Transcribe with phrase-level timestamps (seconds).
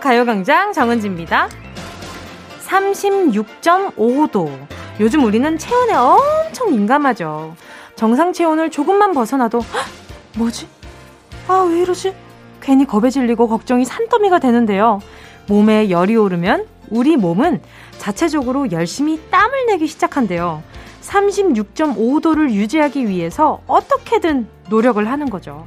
[0.00, 1.48] 가요광장 정은지입니다.
[2.66, 4.50] 36.5도.
[5.00, 7.54] 요즘 우리는 체온에 엄청 민감하죠.
[7.94, 9.86] 정상 체온을 조금만 벗어나도, 헉,
[10.36, 10.68] 뭐지?
[11.48, 12.14] 아, 왜 이러지?
[12.60, 15.00] 괜히 겁에 질리고 걱정이 산더미가 되는데요.
[15.46, 17.62] 몸에 열이 오르면 우리 몸은
[17.98, 20.62] 자체적으로 열심히 땀을 내기 시작한대요.
[21.02, 25.66] 36.5도를 유지하기 위해서 어떻게든 노력을 하는 거죠.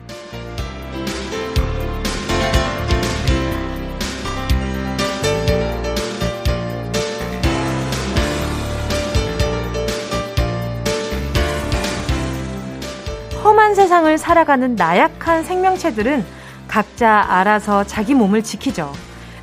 [13.59, 16.23] 험한 세상을 살아가는 나약한 생명체들은
[16.69, 18.93] 각자 알아서 자기 몸을 지키죠.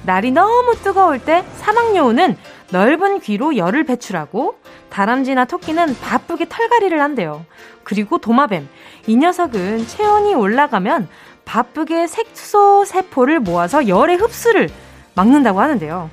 [0.07, 2.39] 날이 너무 뜨거울 때 사막여우는
[2.73, 4.59] 넓은 귀로 열을 배출하고
[4.89, 7.45] 다람쥐나 토끼는 바쁘게 털갈이를 한대요.
[7.85, 8.67] 그리고 도마뱀.
[9.07, 11.09] 이 녀석은 체온이 올라가면
[11.45, 14.71] 바쁘게 색소 세포를 모아서 열의 흡수를
[15.15, 16.09] 막는다고 하는데요.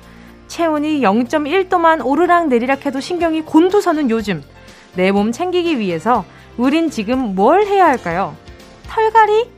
[0.48, 4.42] 체온이 0.1도만 오르락 내리락 해도 신경이 곤두서는 요즘
[4.94, 6.22] 내 몸 챙기기 위해서
[6.56, 8.36] 우린 지금 뭘 해야 할까요?
[8.88, 9.50] 털갈이?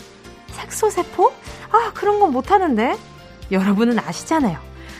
[0.49, 1.33] 색소세포?
[1.71, 2.97] 아, 그런 건 못하는데.
[3.53, 4.59] 여러분은 아시잖아요.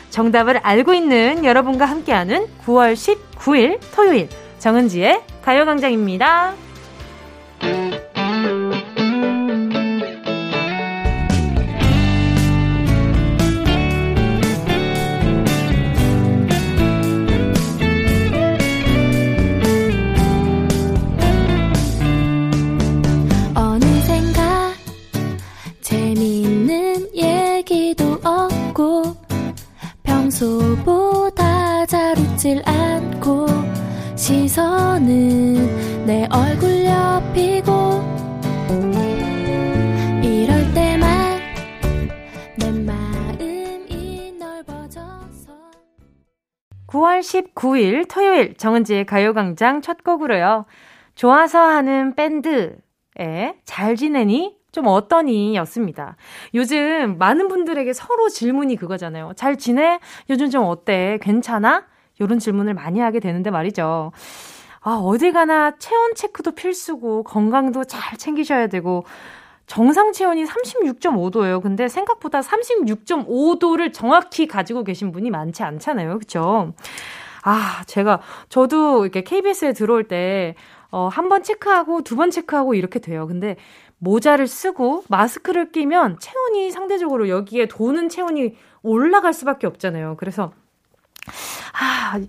[0.09, 6.53] 정답을 알고 있는 여러분과 함께하는 9월 19일 토요일 정은지의 가요광장입니다.
[47.37, 50.65] 19일 토요일 정은지의 가요광장 첫 곡으로요.
[51.15, 54.55] 좋아서 하는 밴드에 잘 지내니?
[54.71, 55.55] 좀 어떠니?
[55.57, 56.15] 였습니다.
[56.53, 59.33] 요즘 많은 분들에게 서로 질문이 그거잖아요.
[59.35, 59.99] 잘 지내?
[60.29, 61.17] 요즘 좀 어때?
[61.21, 61.85] 괜찮아?
[62.21, 64.11] 요런 질문을 많이 하게 되는데 말이죠.
[64.81, 69.05] 아, 어딜 가나 체온 체크도 필수고, 건강도 잘 챙기셔야 되고,
[69.65, 71.61] 정상 체온이 36.5도예요.
[71.61, 76.19] 근데 생각보다 36.5도를 정확히 가지고 계신 분이 많지 않잖아요.
[76.19, 76.73] 그쵸?
[77.49, 80.55] 아, 제가, 저도 이렇게 KBS에 들어올 때,
[80.91, 83.25] 어, 한 번 체크하고 두 번 체크하고 이렇게 돼요.
[83.27, 83.55] 근데
[83.99, 90.15] 모자를 쓰고 마스크를 끼면 체온이 상대적으로 여기에 도는 체온이 올라갈 수밖에 없잖아요.
[90.17, 90.51] 그래서,
[91.73, 92.19] 아,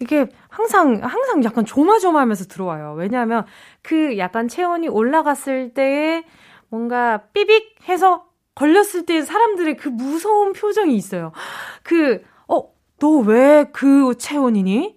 [0.00, 2.94] 이게 항상, 항상 약간 조마조마하면서 들어와요.
[2.96, 3.44] 왜냐하면
[3.82, 6.24] 그 약간 체온이 올라갔을 때에
[6.68, 11.32] 뭔가 삐빅 해서 걸렸을 때 사람들의 그 무서운 표정이 있어요.
[11.82, 12.22] 그,
[13.00, 14.96] 너 왜 그 체온이니?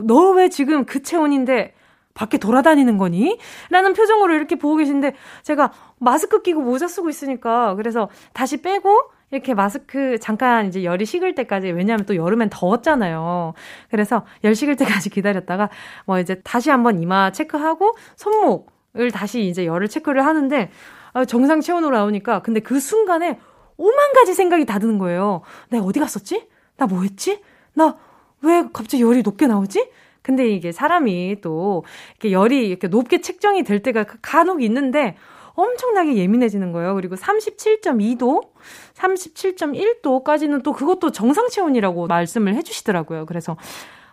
[0.00, 1.74] 너 왜 지금 그 체온인데
[2.14, 3.38] 밖에 돌아다니는 거니?
[3.70, 9.54] 라는 표정으로 이렇게 보고 계신데 제가 마스크 끼고 모자 쓰고 있으니까 그래서 다시 빼고 이렇게
[9.54, 13.54] 마스크 잠깐 이제 열이 식을 때까지 왜냐하면 또 여름엔 더웠잖아요.
[13.90, 15.68] 그래서 열 식을 때까지 기다렸다가
[16.06, 20.70] 뭐 이제 다시 한번 이마 체크하고 손목을 다시 이제 열을 체크를 하는데
[21.12, 23.38] 아, 정상 체온으로 나오니까 근데 그 순간에
[23.76, 25.42] 오만 가지 생각이 다 드는 거예요.
[25.70, 26.48] 내가 어디 갔었지?
[26.76, 27.40] 나 뭐 했지?
[27.74, 27.96] 나
[28.42, 29.90] 왜 갑자기 열이 높게 나오지?
[30.22, 35.16] 근데 이게 사람이 또 이렇게 열이 이렇게 높게 측정이 될 때가 간혹 있는데
[35.54, 36.94] 엄청나게 예민해지는 거예요.
[36.94, 38.48] 그리고 37.2도,
[38.94, 43.24] 37.1도까지는 또 그것도 정상 체온이라고 말씀을 해주시더라고요.
[43.26, 43.56] 그래서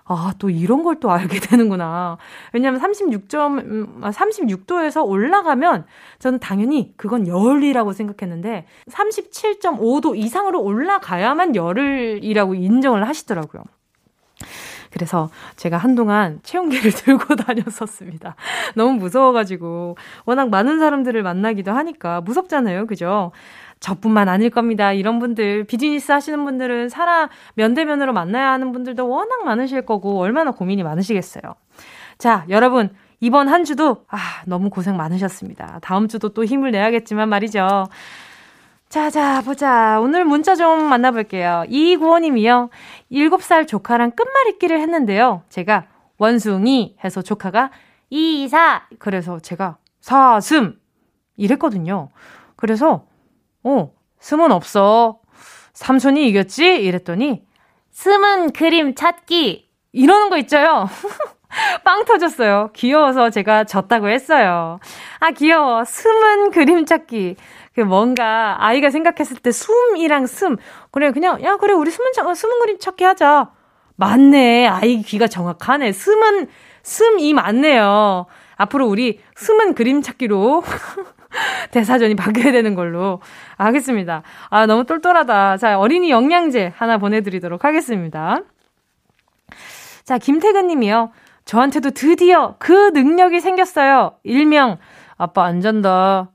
[0.05, 2.17] 아, 또 이런 걸 또 알게 되는구나.
[2.53, 5.85] 왜냐면 36점, 36도에서 음, 아, 올라가면
[6.19, 13.63] 저는 당연히 그건 열이라고 생각했는데 37.5도 이상으로 올라가야만 열이라고 인정을 하시더라고요.
[14.91, 18.35] 그래서 제가 한동안 체온계를 들고 다녔었습니다.
[18.75, 22.85] 너무 무서워가지고 워낙 많은 사람들을 만나기도 하니까 무섭잖아요.
[22.85, 23.31] 그죠?
[23.83, 24.93] 저뿐만 아닐 겁니다.
[24.93, 30.83] 이런 분들, 비즈니스 하시는 분들은 사람 면대면으로 만나야 하는 분들도 워낙 많으실 거고, 얼마나 고민이
[30.83, 31.53] 많으시겠어요.
[32.17, 35.79] 자, 여러분, 이번 한 주도, 아, 너무 고생 많으셨습니다.
[35.81, 37.89] 다음 주도 또 힘을 내야겠지만 말이죠.
[38.87, 39.99] 자, 자, 보자.
[39.99, 41.65] 오늘 문자 좀 만나볼게요.
[41.67, 42.69] 이구호님이요.
[43.11, 45.43] 7살 조카랑 끝말잇기를 했는데요.
[45.49, 45.87] 제가
[46.17, 47.71] 원숭이 해서 조카가
[48.09, 50.79] 이사 그래서 제가 사슴
[51.35, 52.11] 이랬거든요.
[52.55, 53.05] 그래서
[53.63, 55.19] 어, 스은 없어.
[55.73, 56.75] 삼촌이 이겼지?
[56.83, 57.43] 이랬더니,
[57.91, 59.69] 스은 그림 찾기!
[59.91, 60.87] 이러는 거 있죠요?
[61.83, 62.71] 빵 터졌어요.
[62.73, 64.79] 귀여워서 제가 졌다고 했어요.
[65.19, 65.85] 아, 귀여워.
[65.85, 67.35] 스은 그림 찾기.
[67.87, 70.57] 뭔가 아이가 생각했을 때 숨이랑 슴.
[70.91, 73.51] 그래, 그냥, 야, 그래, 우리 숨은, 숨은 그림 찾기 하자.
[73.95, 74.67] 맞네.
[74.67, 75.91] 아이 귀가 정확하네.
[75.91, 76.47] 숨은,
[76.81, 78.25] 숨이 맞네요.
[78.55, 80.63] 앞으로 우리 숨은 그림 찾기로
[81.73, 83.19] 대사전이 바뀌어야 되는 걸로
[83.57, 84.21] 하겠습니다.
[84.49, 85.57] 아, 너무 똘똘하다.
[85.57, 88.39] 자, 어린이 영양제 하나 보내드리도록 하겠습니다.
[90.05, 91.11] 자, 김태근 님이요.
[91.45, 94.15] 저한테도 드디어 그 능력이 생겼어요.
[94.23, 94.77] 일명,
[95.17, 96.29] 아빠 안 잔다.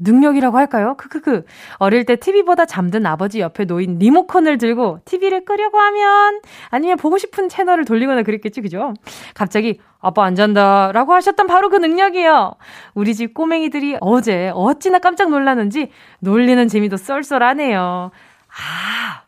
[0.00, 0.94] 능력이라고 할까요?
[0.96, 1.44] 크크크.
[1.76, 7.48] 어릴 때 TV보다 잠든 아버지 옆에 놓인 리모컨을 들고 TV를 끄려고 하면 아니면 보고 싶은
[7.48, 8.94] 채널을 돌리거나 그랬겠지, 그죠?
[9.34, 12.54] 갑자기 아빠 안 잔다 라고 하셨던 바로 그 능력이요.
[12.94, 18.10] 우리 집 꼬맹이들이 어제 어찌나 깜짝 놀랐는지 놀리는 재미도 쏠쏠하네요.
[18.48, 19.22] 아,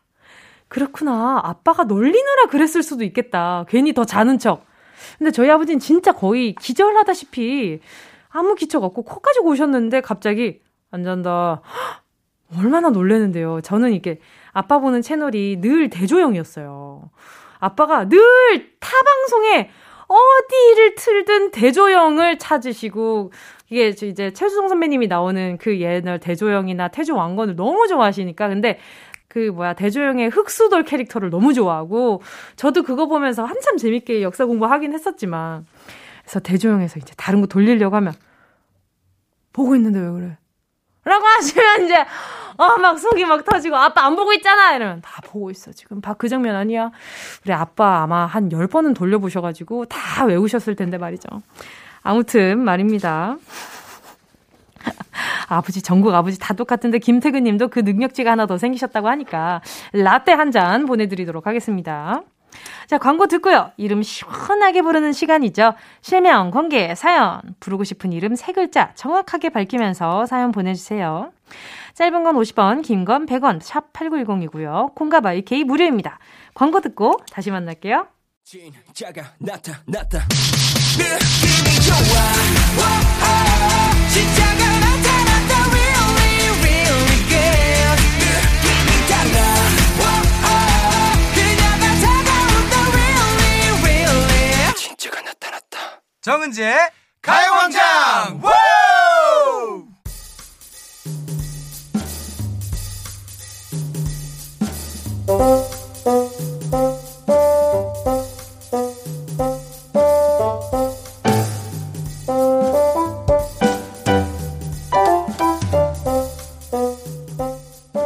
[0.68, 1.40] 그렇구나.
[1.44, 3.64] 아빠가 놀리느라 그랬을 수도 있겠다.
[3.68, 4.64] 괜히 더 자는 척.
[5.18, 7.80] 근데 저희 아버지는 진짜 거의 기절하다시피
[8.32, 11.62] 아무 기척 없고 코까지 고셨는데 갑자기 안 잔다.
[12.58, 13.60] 얼마나 놀래는데요.
[13.62, 14.18] 저는 이게
[14.52, 17.10] 아빠 보는 채널이 늘 대조영이었어요.
[17.60, 18.18] 아빠가 늘
[18.78, 19.70] 타방송에
[20.06, 23.32] 어디를 틀든 대조영을 찾으시고
[23.70, 28.78] 이게 이제 최수성 선배님이 나오는 그 옛날 대조영이나 태조 왕건을 너무 좋아하시니까 근데
[29.28, 32.20] 그 뭐야 대조영의 흑수돌 캐릭터를 너무 좋아하고
[32.56, 35.64] 저도 그거 보면서 한참 재밌게 역사 공부하긴 했었지만
[36.32, 38.14] 그래서 대조영에서 이제 다른 거 돌리려고 하면
[39.52, 40.38] 보고 있는데 왜 그래?
[41.04, 41.94] 라고 하시면 이제
[42.56, 44.74] 어 막 속이 막 터지고 아빠 안 보고 있잖아!
[44.74, 46.00] 이러면 다 보고 있어 지금.
[46.00, 46.90] 봐 그 장면 아니야.
[47.44, 51.28] 우리 아빠 아마 한 10번은 돌려보셔가지고 다 외우셨을 텐데 말이죠.
[52.02, 53.36] 아무튼 말입니다.
[55.48, 59.60] 아버지 전국 아버지 다 똑같은데 김태근 님도 그 능력치가 하나 더 생기셨다고 하니까
[59.92, 62.22] 라떼 한 잔 보내드리도록 하겠습니다
[62.86, 63.72] 자, 광고 듣고요.
[63.76, 65.74] 이름 시원하게 부르는 시간이죠.
[66.00, 67.40] 실명, 공개, 사연.
[67.60, 71.32] 부르고 싶은 이름 세 글자 정확하게 밝히면서 사연 보내주세요.
[71.94, 74.94] 짧은 건 50원, 긴 건 100원, 샵 8910이고요.
[74.94, 76.18] 콩가바 이케이 무료입니다.
[76.54, 78.06] 광고 듣고 다시 만날게요.
[78.44, 80.18] 진짜가 나타났다.
[80.98, 82.22] 느낌이 좋아.
[82.78, 84.72] 오, 오, 진짜가
[96.22, 96.78] 정은지의
[97.20, 98.40] 가요광장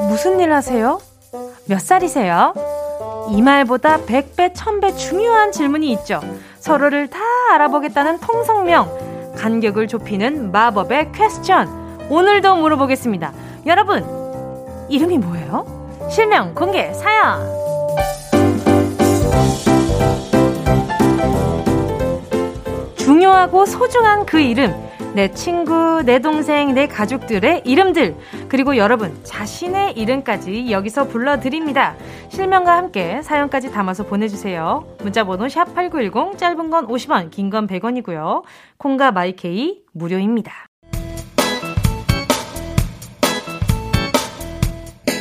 [0.08, 0.98] 무슨 일 하세요?
[1.66, 2.54] 몇 살이세요?
[3.28, 6.22] 이 말보다 100배, 1000배 중요한 질문이 있죠.
[6.58, 7.18] 서로를 다
[7.52, 12.08] 알아보겠다는 통성명, 간격을 좁히는 마법의 퀘스천.
[12.08, 13.32] 오늘도 물어보겠습니다.
[13.66, 14.04] 여러분,
[14.88, 15.66] 이름이 뭐예요?
[16.10, 17.56] 실명, 공개, 사연!
[22.96, 24.85] 중요하고 소중한 그 이름.
[25.16, 28.16] 내 친구, 내 동생, 내 가족들의 이름들,
[28.50, 31.96] 그리고 여러분 자신의 이름까지 여기서 불러드립니다.
[32.28, 34.86] 실명과 함께 사연까지 담아서 보내주세요.
[34.98, 38.42] 문자번호 샵 8910, 짧은 건 50원, 긴 건 100원이고요.
[38.76, 40.52] 콩과 마이케이 무료입니다.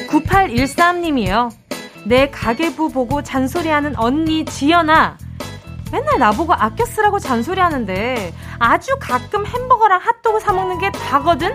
[0.09, 1.51] 9813님이요.
[2.05, 5.17] 내 가계부 보고 잔소리하는 언니 지연아.
[5.95, 11.53] 맨날 나보고 아껴 쓰라고 잔소리하는데 아주 가끔 햄버거랑 핫도그 사 먹는 게 다거든.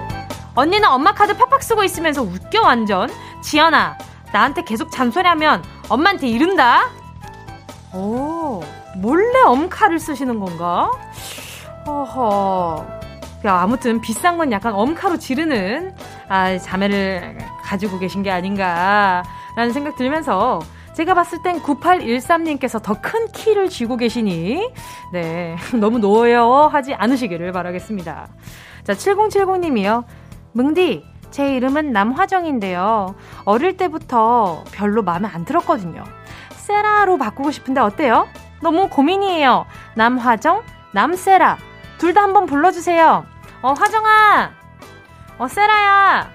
[0.54, 3.10] 언니는 엄마 카드 팍팍 쓰고 있으면서 웃겨 완전.
[3.42, 3.98] 지연아,
[4.32, 6.88] 나한테 계속 잔소리하면 엄마한테 이른다.
[7.92, 8.62] 오,
[8.96, 10.90] 몰래 엄카를 쓰시는 건가?
[11.86, 12.86] 허허.
[13.44, 15.94] 야, 아무튼 비싼 건 약간 엄카로 지르는
[16.30, 20.60] 아, 자매를 가지고 계신 게 아닌가라는 생각 들면서
[20.94, 24.70] 제가 봤을 땐 9813님께서 더 큰 키를 쥐고 계시니,
[25.12, 25.56] 네.
[25.80, 28.28] 너무 노여워하지 않으시기를 바라겠습니다.
[28.84, 30.04] 자, 7070님이요.
[30.52, 33.14] 뭉디, 제 이름은 남화정인데요.
[33.44, 36.04] 어릴 때부터 별로 마음에 안 들었거든요.
[36.56, 38.28] 세라로 바꾸고 싶은데 어때요?
[38.62, 39.64] 너무 고민이에요.
[39.94, 41.56] 남화정, 남세라.
[41.98, 43.24] 둘 다 한번 불러주세요.
[43.62, 44.50] 어, 화정아!
[45.38, 46.30] 어, 세라야!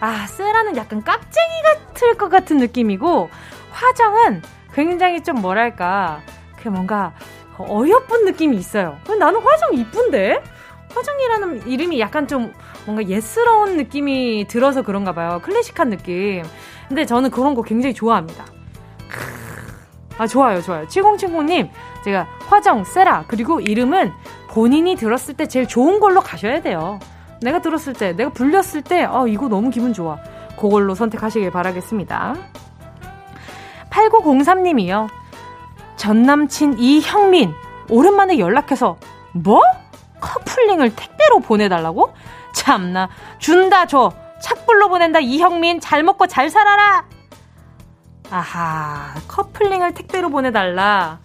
[0.00, 3.30] 아, 세라는 약간 깍쟁이 같을 것 같은 느낌이고,
[3.76, 4.40] 화정은
[4.72, 6.22] 굉장히 좀 뭐랄까,
[6.62, 7.12] 그 뭔가
[7.58, 8.96] 어여쁜 느낌이 있어요.
[9.18, 10.42] 나는 화정 이쁜데?
[10.94, 12.52] 화정이라는 이름이 약간 좀
[12.86, 15.40] 뭔가 예스러운 느낌이 들어서 그런가 봐요.
[15.42, 16.42] 클래식한 느낌.
[16.88, 18.46] 근데 저는 그런 거 굉장히 좋아합니다.
[20.18, 20.86] 아, 좋아요, 좋아요.
[20.86, 21.68] 7070님,
[22.02, 24.12] 제가 화정, 세라, 그리고 이름은
[24.48, 26.98] 본인이 들었을 때 제일 좋은 걸로 가셔야 돼요.
[27.42, 30.16] 내가 들었을 때, 내가 불렸을 때, 어, 이거 너무 기분 좋아.
[30.58, 32.34] 그걸로 선택하시길 바라겠습니다.
[33.96, 35.08] 8903님이요.
[35.96, 37.54] 전 남친 이형민,
[37.88, 38.98] 오랜만에 연락해서,
[39.32, 39.62] 뭐?
[40.20, 42.14] 커플링을 택배로 보내달라고?
[42.52, 44.12] 참나, 준다, 줘.
[44.40, 45.80] 착불로 보낸다, 이형민.
[45.80, 47.04] 잘 먹고 잘 살아라!
[48.30, 51.20] 아하, 커플링을 택배로 보내달라.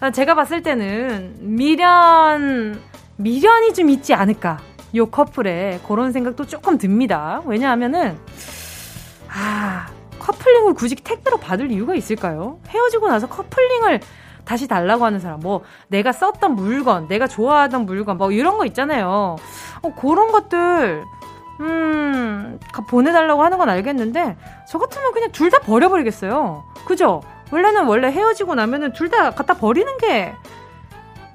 [0.00, 2.82] 아, 제가 봤을 때는 미련,
[3.16, 4.58] 미련이 좀 있지 않을까.
[4.96, 7.40] 요 커플에 그런 생각도 조금 듭니다.
[7.44, 8.18] 왜냐하면은,
[9.28, 9.86] 아,
[10.20, 12.60] 커플링을 굳이 택배로 받을 이유가 있을까요?
[12.68, 14.00] 헤어지고 나서 커플링을
[14.44, 19.36] 다시 달라고 하는 사람, 뭐, 내가 썼던 물건, 내가 좋아하던 물건, 뭐, 이런 거 있잖아요.
[19.82, 21.04] 어, 그런 것들,
[21.60, 22.58] 음,
[22.88, 24.36] 보내달라고 하는 건 알겠는데,
[24.68, 26.64] 저 같으면 그냥 둘 다 버려버리겠어요.
[26.86, 27.20] 그죠?
[27.52, 30.32] 원래는 원래 헤어지고 나면은 둘 다 갖다 버리는 게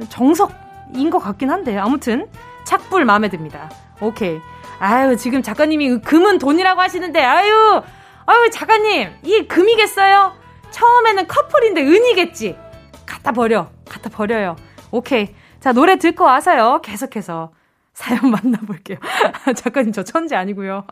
[0.10, 2.28] 정석인 것 같긴 한데, 아무튼,
[2.66, 3.70] 착불 마음에 듭니다.
[4.02, 4.40] 오케이.
[4.80, 7.82] 아유, 지금 작가님이 금은 돈이라고 하시는데, 아유,
[8.28, 10.34] 아유, 작가님, 이 금이겠어요?
[10.72, 12.58] 처음에는 커플인데 은이겠지?
[13.06, 13.70] 갖다 버려.
[13.88, 14.56] 갖다 버려요.
[14.92, 15.34] 오케이.
[15.60, 16.82] 자, 노래 듣고 와서요.
[16.84, 17.52] 계속해서
[17.94, 18.98] 사연 만나볼게요.
[19.56, 20.86] 작가님, 저 천재 아니고요.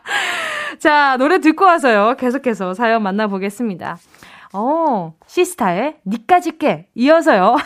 [0.78, 2.16] 자, 노래 듣고 와서요.
[2.18, 3.96] 계속해서 사연 만나보겠습니다.
[4.52, 7.56] 어, 시스타의 니까지 게 이어서요.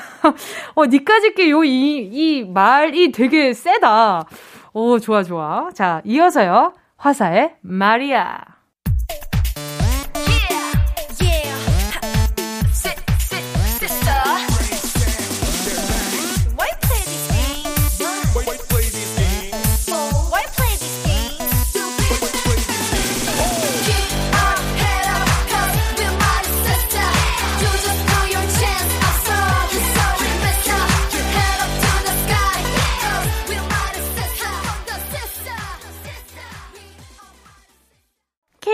[0.74, 4.24] 어, 니까지 게 요, 이, 이 말이 되게 세다.
[4.72, 5.68] 오, 좋아, 좋아.
[5.74, 6.74] 자, 이어서요.
[6.96, 8.51] 화사의 마리아.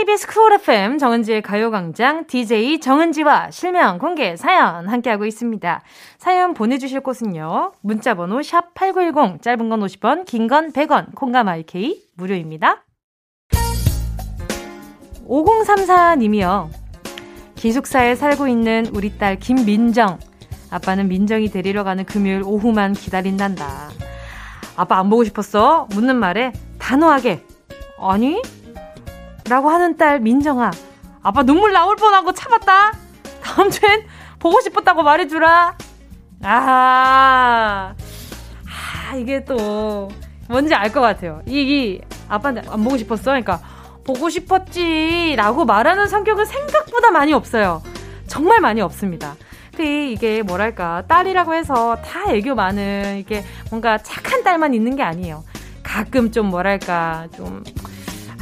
[0.09, 5.83] KBS 쿨 FM 정은지의 가요광장 DJ 정은지와 실명 공개 사연 함께하고 있습니다.
[6.17, 7.73] 사연 보내주실 곳은요.
[7.83, 12.87] 문자번호 샵 8910 짧은 건 50원 긴 건 100원 콩과 마이K 무료입니다.
[15.29, 16.71] 5034님이요.
[17.57, 20.19] 기숙사에 살고 있는 우리 딸 김민정.
[20.71, 23.91] 아빠는 민정이 데리러 가는 금요일 오후만 기다린단다.
[24.75, 25.87] 아빠 안 보고 싶었어?
[25.91, 27.45] 묻는 말에 단호하게
[28.01, 28.41] 아니
[29.49, 30.71] 라고 하는 딸 민정아.
[31.23, 32.93] 아빠 눈물 나올 뻔하고 참았다.
[33.43, 34.05] 다음 주엔
[34.39, 35.77] 보고 싶었다고 말해주라.
[36.43, 40.09] 아, 아 이게 또
[40.49, 41.43] 뭔지 알 것 같아요.
[41.47, 43.25] 이, 이 아빠한테 안 보고 싶었어?
[43.25, 43.61] 그러니까
[44.05, 47.83] 보고 싶었지 라고 말하는 성격은 생각보다 많이 없어요.
[48.27, 49.35] 정말 많이 없습니다.
[49.75, 55.45] 근데 이게 뭐랄까 딸이라고 해서 다 애교 많은 이게 뭔가 착한 딸만 있는 게 아니에요.
[55.83, 57.63] 가끔 좀 뭐랄까 좀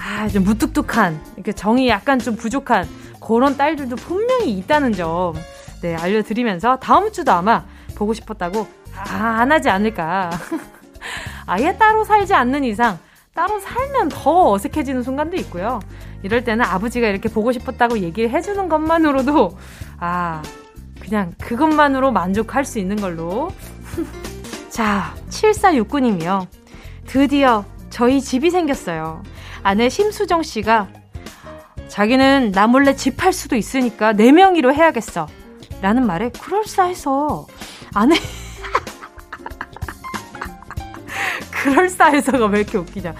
[0.06, 2.86] 아, 좀 무뚝뚝한, 이렇게 정이 약간 좀 부족한
[3.20, 5.34] 그런 딸들도 분명히 있다는 점,
[5.82, 7.64] 네, 알려드리면서 다음 주도 아마
[7.96, 10.30] 보고 싶었다고 아, 안 하지 않을까.
[11.46, 12.98] 아예 따로 살지 않는 이상
[13.34, 15.80] 따로 살면 더 어색해지는 순간도 있고요.
[16.22, 19.58] 이럴 때는 아버지가 이렇게 보고 싶었다고 얘기를 해주는 것만으로도,
[19.98, 20.42] 아,
[21.00, 23.50] 그냥 그것만으로 만족할 수 있는 걸로.
[24.70, 26.46] 자, 7469님이요.
[27.06, 29.22] 드디어 저희 집이 생겼어요.
[29.66, 30.86] 아내 심수정 씨가
[31.88, 35.26] 자기는 나 몰래 집할 수도 있으니까 네 명이로 해야겠어.
[35.82, 37.48] 라는 말에 그럴싸해서
[37.92, 38.14] 아내
[41.50, 43.14] 그럴싸해서가 왜 이렇게 웃기냐.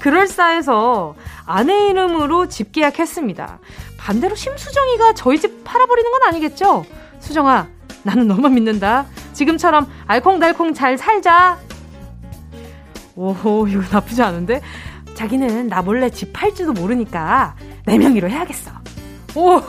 [0.00, 1.14] 그럴싸해서
[1.46, 3.60] 아내 이름으로 집 계약했습니다.
[3.96, 6.84] 반대로 심수정이가 저희 집 팔아버리는 건 아니겠죠?
[7.20, 7.68] 수정아,
[8.02, 9.06] 나는 너만 믿는다.
[9.34, 11.60] 지금처럼 알콩달콩 잘 살자.
[13.14, 14.62] 오, 이거 나쁘지 않은데?
[15.14, 18.70] 자기는 나 몰래 집 팔지도 모르니까 네 명이로 해야겠어.
[19.34, 19.60] 오,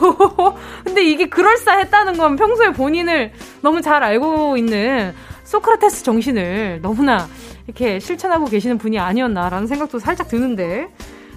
[0.84, 3.32] 근데 이게 그럴싸했다는 건 평소에 본인을
[3.62, 7.26] 너무 잘 알고 있는 소크라테스 정신을 너무나
[7.66, 10.88] 이렇게 실천하고 계시는 분이 아니었나라는 생각도 살짝 드는데.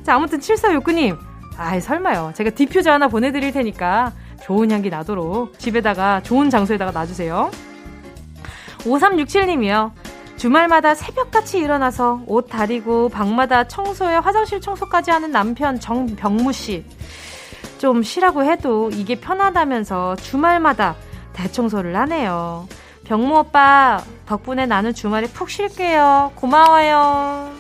[0.04, 1.18] 자, 아무튼 7469님.
[1.58, 2.34] 아이, 설마요.
[2.36, 4.12] 제가 디퓨저 하나 보내드릴 테니까
[4.44, 7.50] 좋은 향기 나도록 집에다가 좋은 장소에다가 놔주세요.
[8.80, 9.92] 5367님이요.
[10.38, 16.86] 주말마다 새벽같이 일어나서 옷 다리고 방마다 청소에 화장실 청소까지 하는 남편 정병무 씨.
[17.79, 20.96] 좀 쉬라고 해도 이게 편하다면서 주말마다
[21.34, 22.67] 대청소를 하네요.
[23.03, 26.34] 병무 오빠 덕분에 나는 주말에 푹 쉴게요.
[26.36, 27.51] 고마워요.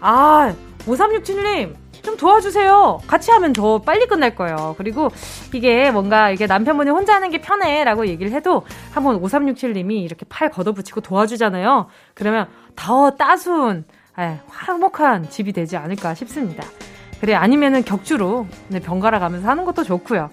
[0.00, 0.54] 아,
[0.86, 3.00] 5367님 좀 도와주세요.
[3.06, 4.74] 같이 하면 더 빨리 끝날 거예요.
[4.76, 5.08] 그리고
[5.54, 10.50] 이게 뭔가 이게 남편분이 혼자 하는 게 편해 라고 얘기를 해도 한번 5367님이 이렇게 팔
[10.50, 11.86] 걷어붙이고 도와주잖아요.
[12.14, 13.84] 그러면 더 따스운
[14.18, 16.64] 예, 화목한 집이 되지 않을까 싶습니다.
[17.20, 20.30] 그래 아니면은 격주로 네, 번갈아 가면서 하는 것도 좋고요.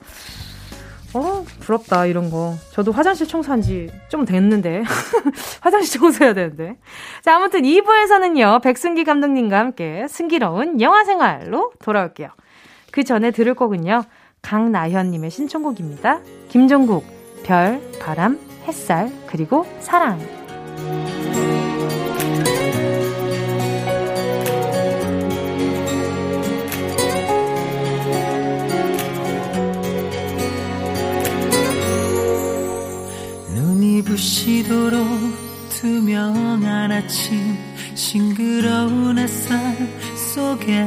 [1.14, 2.56] 어 부럽다 이런 거.
[2.72, 4.84] 저도 화장실 청소한 지 좀 됐는데
[5.62, 6.76] 화장실 청소해야 되는데.
[7.24, 12.30] 자 아무튼 2부에서는요 백승기 감독님과 함께 승기로운 영화 생활로 돌아올게요.
[12.92, 14.04] 그 전에 들을 곡은요
[14.42, 16.22] 강나현님의 신청곡입니다.
[16.50, 17.06] 김종국
[17.44, 20.20] 별, 바람, 햇살 그리고 사랑.
[34.04, 35.08] 부시도록
[35.70, 37.58] 투명한 아침
[37.96, 39.76] 싱그러운 햇살
[40.34, 40.86] 속에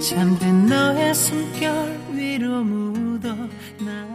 [0.00, 3.34] 잠든 너의 숨결 위로 묻어
[3.80, 4.13] 나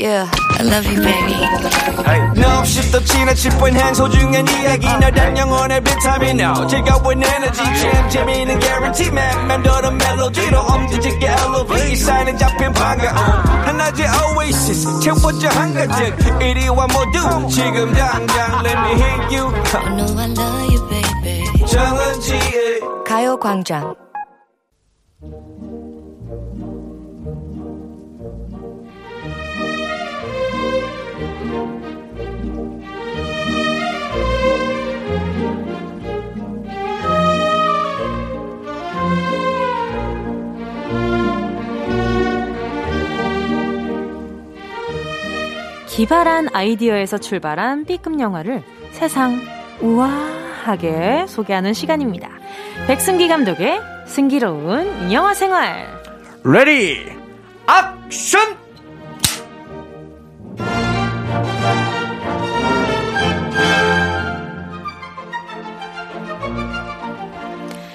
[0.00, 1.36] Yeah, I love you, baby.
[2.40, 6.66] No, shift the china chip when hands hold you and 이야기 너란 영혼의 비타민 now.
[6.66, 9.46] 즐거운 에너지 jam 재미있는 guarantee man.
[9.46, 11.92] 맴도는 멜로디로 엄지짓게 elevate.
[11.92, 13.14] 이 사인은 잡힌 반가움.
[13.66, 16.16] 하나의 oasis 채워져 한가득.
[16.40, 19.52] 이리와 모두 지금 당장 let me hit you.
[19.52, 21.66] I know I love you, baby.
[21.66, 23.94] 정은지의 가요광장.
[45.90, 49.40] 기발한 아이디어에서 출발한 B급 영화를 세상
[49.80, 52.28] 우아하게 소개하는 시간입니다.
[52.86, 55.86] 백승기 감독의 승기로운 영화 생활.
[56.44, 57.04] Ready
[58.06, 58.56] 액션!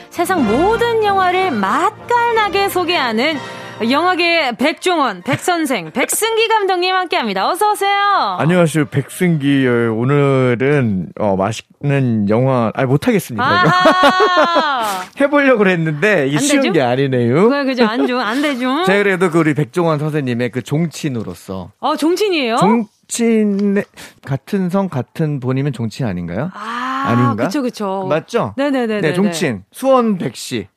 [0.09, 3.37] 세상 모든 영화를 맛깔나게 소개하는
[3.81, 7.49] 영화계 백종원, 백선생, 백승기 감독님 함께 합니다.
[7.49, 8.37] 어서 오세요.
[8.39, 9.67] 안녕하세요, 백승기.
[9.67, 13.43] 오늘은 어, 맛있는 영화, 아 못하겠습니다.
[15.19, 16.71] 해보려고 했는데 이게 쉬운 되죠?
[16.73, 17.49] 게 아니네요.
[17.49, 18.83] 그 그죠, 안 줘, 안 되죠.
[18.87, 21.71] 제가 그래도 그 우리 백종원 선생님의 그 종친으로서.
[21.79, 22.55] 어, 종친이에요?
[22.57, 23.83] 종친
[24.25, 26.49] 같은 성 같은 본이면 종친 아닌가요?
[26.53, 27.43] 아, 아닌가?
[27.43, 28.05] 그쵸, 그쵸.
[28.07, 28.53] 맞죠?
[28.55, 29.01] 네네네.
[29.01, 30.69] 네, 종친 수원 백씨.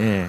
[0.00, 0.28] 예.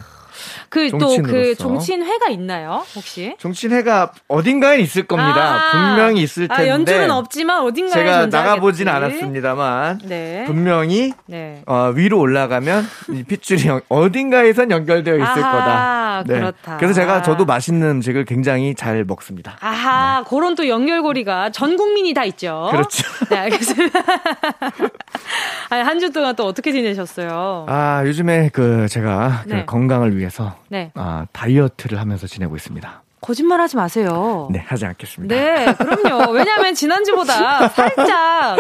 [0.70, 3.36] 그 또그 종친회가 있나요, 혹시?
[3.38, 5.56] 종친회가 어딘가에 있을 겁니다.
[5.56, 6.64] 아~ 분명히 있을 텐데.
[6.64, 10.46] 아, 연주는 없지만 어딘가에 제가 나가보진 않았습니다만 네.
[10.48, 11.62] 분명히 네.
[11.66, 16.24] 어, 위로 올라가면 이 핏줄이 어딘가에선 연결되어 있을 아하, 거다.
[16.26, 16.40] 네.
[16.40, 16.78] 그렇다.
[16.78, 19.58] 그래서 제가 저도 맛있는 음식을 굉장히 잘 먹습니다.
[19.62, 20.30] 아하, 네.
[20.30, 22.70] 그런 또 연결고리가 전 국민이 다 있죠.
[22.72, 23.04] 그렇죠.
[23.30, 24.00] 네, 알겠습니다.
[25.70, 27.66] 한 주 동안 또 어떻게 지내셨어요?
[27.68, 29.66] 아, 요즘에 그 제가 그 네.
[29.66, 30.92] 건강을 위해서 네.
[30.96, 33.04] 아, 다이어트를 하면서 지내고 있습니다.
[33.28, 34.48] 거짓말 하지 마세요.
[34.54, 35.36] 네, 하지 않겠습니다.
[35.36, 36.32] 네, 그럼요.
[36.32, 38.58] 왜냐하면 지난주보다 살짝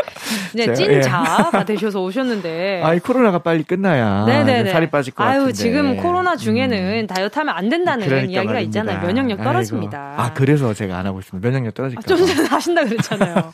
[0.54, 1.64] 이제 찐자가 예.
[1.64, 2.82] 되셔서 오셨는데.
[2.84, 4.72] 아, 이 코로나가 빨리 끝나야 네네네.
[4.72, 5.54] 살이 빠질 것 아유, 같은데.
[5.54, 7.08] 지금 코로나 중에는 음.
[7.08, 8.80] 다이어트 하면 안 된다는 그러니까 이야기가 말입니다.
[8.82, 9.08] 있잖아요.
[9.08, 10.16] 면역력 떨어집니다.
[10.18, 10.22] 아이고.
[10.22, 11.48] 아, 그래서 제가 안 하고 있습니다.
[11.48, 13.54] 면역력 떨어질까 아, 좀 전에 하신다 그랬잖아요.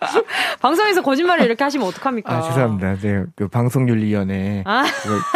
[0.60, 2.30] 방송에서 거짓말을 이렇게 하시면 어떡합니까?
[2.30, 2.96] 아, 죄송합니다.
[2.96, 4.84] 네, 그 방송윤리위원회 아.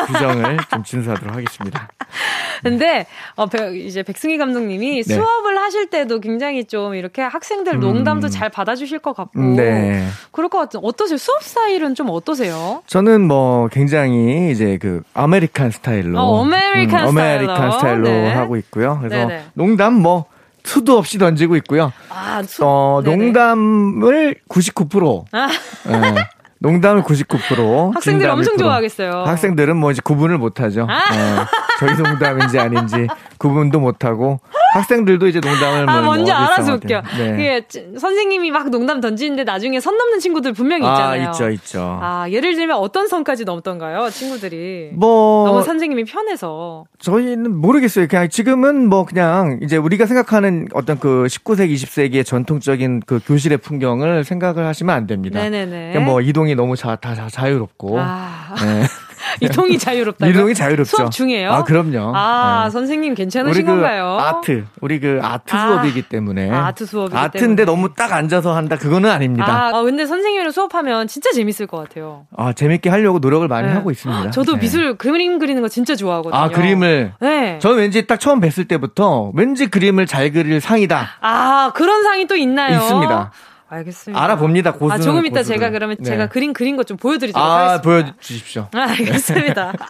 [0.09, 1.89] 규정을 좀 준수하도록 하겠습니다.
[2.63, 5.15] 근데 어, 이제 백승기 감독님이 네.
[5.15, 8.31] 수업을 하실 때도 굉장히 좀 이렇게 학생들 농담도 음.
[8.31, 10.07] 잘 받아주실 것 같고 네.
[10.33, 11.17] 그럴 것 같은 어떠세요?
[11.17, 12.83] 수업 스타일은 좀 어떠세요?
[12.87, 18.33] 저는 뭐 굉장히 이제 그 American 스타일로 어, American, 음, American 스타일로, 네.
[18.33, 18.99] 하고 있고요.
[19.01, 19.45] 그래서 네네.
[19.55, 20.27] 농담 뭐
[20.65, 21.93] 수도 없이 던지고 있고요.
[22.11, 22.65] 아, 수...
[22.65, 25.25] 어, 농담을 99%.
[25.31, 25.49] 아.
[25.87, 26.15] 네.
[26.59, 27.95] 농담을 99%.
[27.95, 29.25] 학생들 엄청 좋아하겠어요.
[29.27, 30.87] 학생들은 뭐 이제 구분을 못하죠.
[30.89, 30.99] 아.
[31.13, 31.45] 네.
[31.79, 33.07] 저희 농담인지 아닌지
[33.39, 34.41] 구분도 못하고
[34.77, 37.03] 학생들도 이제 농담을 아, 뭔지 알아서 웃겨.
[37.19, 37.31] 네.
[37.31, 37.67] 그게
[37.99, 41.29] 선생님이 막 농담 던지는데 나중에 선 넘는 친구들 분명히 아, 있잖아요.
[41.29, 41.99] 아, 있죠, 있죠.
[42.03, 44.91] 아, 예를 들면 어떤 선까지 넘던가요, 친구들이?
[44.95, 46.85] 뭐 너무 선생님이 편해서.
[46.99, 48.07] 저희는 모르겠어요.
[48.09, 54.25] 그냥 지금은 뭐 그냥 이제 우리가 생각하는 어떤 그 19세기, 20세기의 전통적인 그 교실의 풍경을
[54.25, 55.41] 생각을 하시면 안 됩니다.
[55.41, 55.99] 네네네.
[56.01, 57.99] 뭐 이동이 너무 자, 다 자, 자유롭고.
[57.99, 58.55] 아.
[58.63, 58.83] 네.
[59.41, 60.27] 이동이 자유롭다.
[60.27, 60.97] 이동이 자유롭죠.
[60.97, 61.51] 수업 중에요?
[61.53, 62.13] 아, 그럼요.
[62.15, 62.71] 아, 네.
[62.71, 64.19] 선생님 괜찮으신 그 건가요?
[64.21, 64.65] 아트.
[64.81, 66.51] 우리 그 아트 아, 수업이기 때문에.
[66.51, 67.65] 아, 트 수업이기 아트인데 때문에.
[67.65, 68.77] 너무 딱 앉아서 한다.
[68.77, 69.71] 그거는 아닙니다.
[69.75, 72.27] 아, 근데 선생님이랑 수업하면 진짜 재밌을 것 같아요.
[72.37, 73.75] 아, 재밌게 하려고 노력을 많이 네.
[73.75, 74.31] 하고 있습니다.
[74.31, 74.61] 저도 네.
[74.61, 76.41] 미술 그림 그리는 거 진짜 좋아하거든요.
[76.41, 77.13] 아, 그림을.
[77.21, 77.59] 네.
[77.61, 81.09] 저는 왠지 딱 처음 뵀을 때부터 왠지 그림을 잘 그릴 상이다.
[81.21, 82.77] 아, 그런 상이 또 있나요?
[82.79, 83.33] 있습니다.
[83.69, 84.23] 알겠습니다.
[84.23, 84.73] 알아봅니다.
[84.75, 84.95] 고수.
[84.95, 86.05] 아, 조금 이따 제가 그러면 네.
[86.05, 87.83] 제가 그림 그린 것 좀 보여드리도록 아, 하겠습니다.
[87.83, 88.69] 보여주십시오.
[88.73, 89.73] 아, 알겠습니다.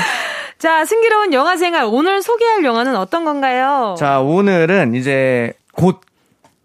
[0.58, 3.94] 자, 승기로운 영화 생활 오늘 소개할 영화는 어떤 건가요?
[3.98, 6.00] 자, 오늘은 이제 곧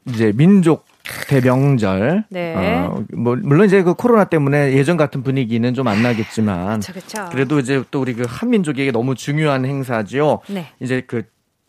[0.08, 0.86] 이제 민족
[1.28, 2.26] 대명절.
[2.30, 2.54] 네.
[2.56, 7.26] 어, 뭐 물론 이제 그 코로나 때문에 예전 같은 분위기는 좀 안 나겠지만 그쵸, 그쵸.
[7.32, 10.40] 그래도 이제 또 우리 그 한민족에게 너무 중요한 행사지요.
[10.48, 10.68] 네.
[10.80, 11.24] 이제 그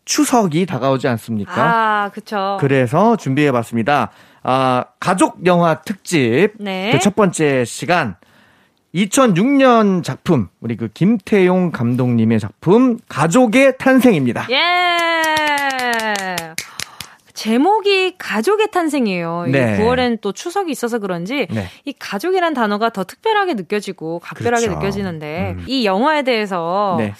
[0.07, 1.53] 추석이 다가오지 않습니까?
[1.53, 2.57] 아, 그렇죠.
[2.61, 4.09] 그래서 준비해 봤습니다.
[4.41, 6.53] 아, 가족 영화 특집.
[6.59, 6.91] 네.
[6.93, 8.15] 그 첫 번째 시간.
[8.95, 14.47] 2006년 작품, 우리 그 김태용 감독님의 작품, 가족의 탄생입니다.
[14.49, 14.57] 예!
[17.33, 19.45] 제목이 가족의 탄생이에요.
[19.51, 19.77] 네.
[19.77, 21.67] 9월엔 또 추석이 있어서 그런지 네.
[21.85, 24.79] 이 가족이란 단어가 더 특별하게 느껴지고 각별하게 그렇죠.
[24.79, 25.65] 느껴지는데 음.
[25.67, 27.13] 이 영화에 대해서 네.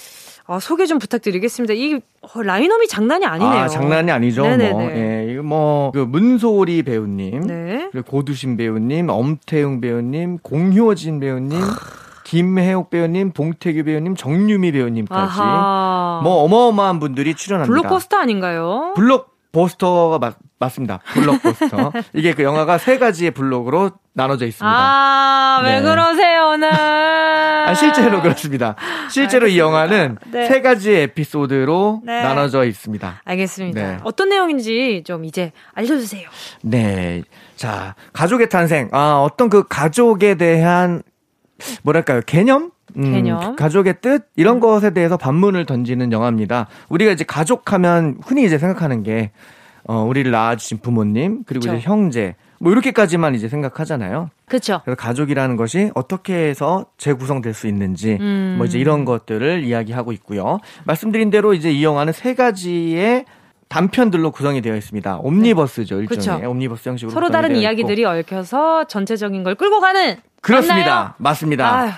[0.48, 1.74] 어, 소개 좀 부탁드리겠습니다.
[1.76, 2.00] 이
[2.36, 3.64] 어, 라인업이 장난이 아니네요.
[3.64, 4.44] 아, 장난이 아니죠.
[4.44, 4.72] 네네네.
[4.72, 7.90] 뭐, 예, 이거 뭐, 그 문소리 배우님, 네.
[7.92, 11.60] 그리고 고두신 배우님, 엄태웅 배우님, 공효진 배우님,
[12.26, 16.20] 김혜옥 배우님, 봉태규 배우님, 정유미 배우님까지 아하.
[16.24, 17.74] 뭐 어마어마한 분들이 출연합니다.
[17.74, 18.94] 블록버스터 아닌가요?
[18.96, 21.00] 블록 버스터가 맞, 맞습니다.
[21.14, 21.92] 블록버스터.
[22.14, 24.68] 이게 그 영화가 세 가지의 블록으로 나눠져 있습니다.
[24.68, 25.76] 아, 네.
[25.76, 26.74] 왜 그러세요, 오늘?
[26.74, 28.76] 아, 실제로 그렇습니다.
[29.12, 29.48] 실제로 알겠습니다.
[29.48, 30.48] 이 영화는 네.
[30.48, 32.24] 세 가지 에피소드로 네.
[32.24, 33.22] 나눠져 있습니다.
[33.24, 33.82] 알겠습니다.
[33.82, 33.98] 네.
[34.04, 36.28] 어떤 내용인지 좀 이제 알려주세요.
[36.64, 37.22] 네.
[37.56, 38.90] 자, 가족의 탄생.
[38.94, 41.04] 아, 어떤 그 가족에 대한
[41.84, 42.72] 뭐랄까요, 개념?
[42.96, 43.56] 음, 개념.
[43.56, 44.60] 가족의 뜻 이런 음.
[44.60, 46.68] 것에 대해서 반문을 던지는 영화입니다.
[46.90, 49.32] 우리가 이제 가족하면 흔히 이제 생각하는 게
[49.88, 51.76] 어, 우리를 낳아주신 부모님 그리고 그쵸.
[51.76, 54.30] 이제 형제 뭐 이렇게까지만 이제 생각하잖아요.
[54.46, 54.82] 그렇죠.
[54.84, 58.56] 그래서 가족이라는 것이 어떻게 해서 재구성될 수 있는지 음.
[58.58, 60.60] 뭐 이제 이런 것들을 이야기하고 있고요.
[60.86, 63.26] 말씀드린 대로 이제 이 영화는 세 가지의
[63.70, 65.18] 단편들로 구성이 되어 있습니다.
[65.18, 66.50] 옴니버스죠, 일종의 그쵸.
[66.50, 68.12] 옴니버스 형식으로 서로 다른 이야기들이 있고.
[68.12, 70.90] 얽혀서 전체적인 걸 끌고 가는 그렇습니다.
[70.90, 71.14] 맞나요?
[71.18, 71.80] 맞습니다.
[71.80, 71.92] 아유.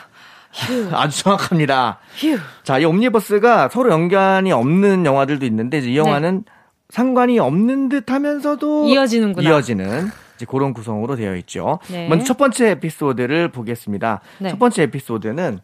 [0.91, 1.99] 아주 정확합니다.
[2.15, 2.39] 휴.
[2.63, 6.51] 자, 이 옴니버스가 서로 연관이 없는 영화들도 있는데 이 영화는 네.
[6.89, 9.47] 상관이 없는 듯 하면서도 이어지는구나.
[9.49, 11.79] 이어지는 이제 그런 구성으로 되어 있죠.
[11.91, 12.07] 네.
[12.07, 14.21] 먼저 첫 번째 에피소드를 보겠습니다.
[14.39, 14.49] 네.
[14.49, 15.59] 첫 번째 에피소드는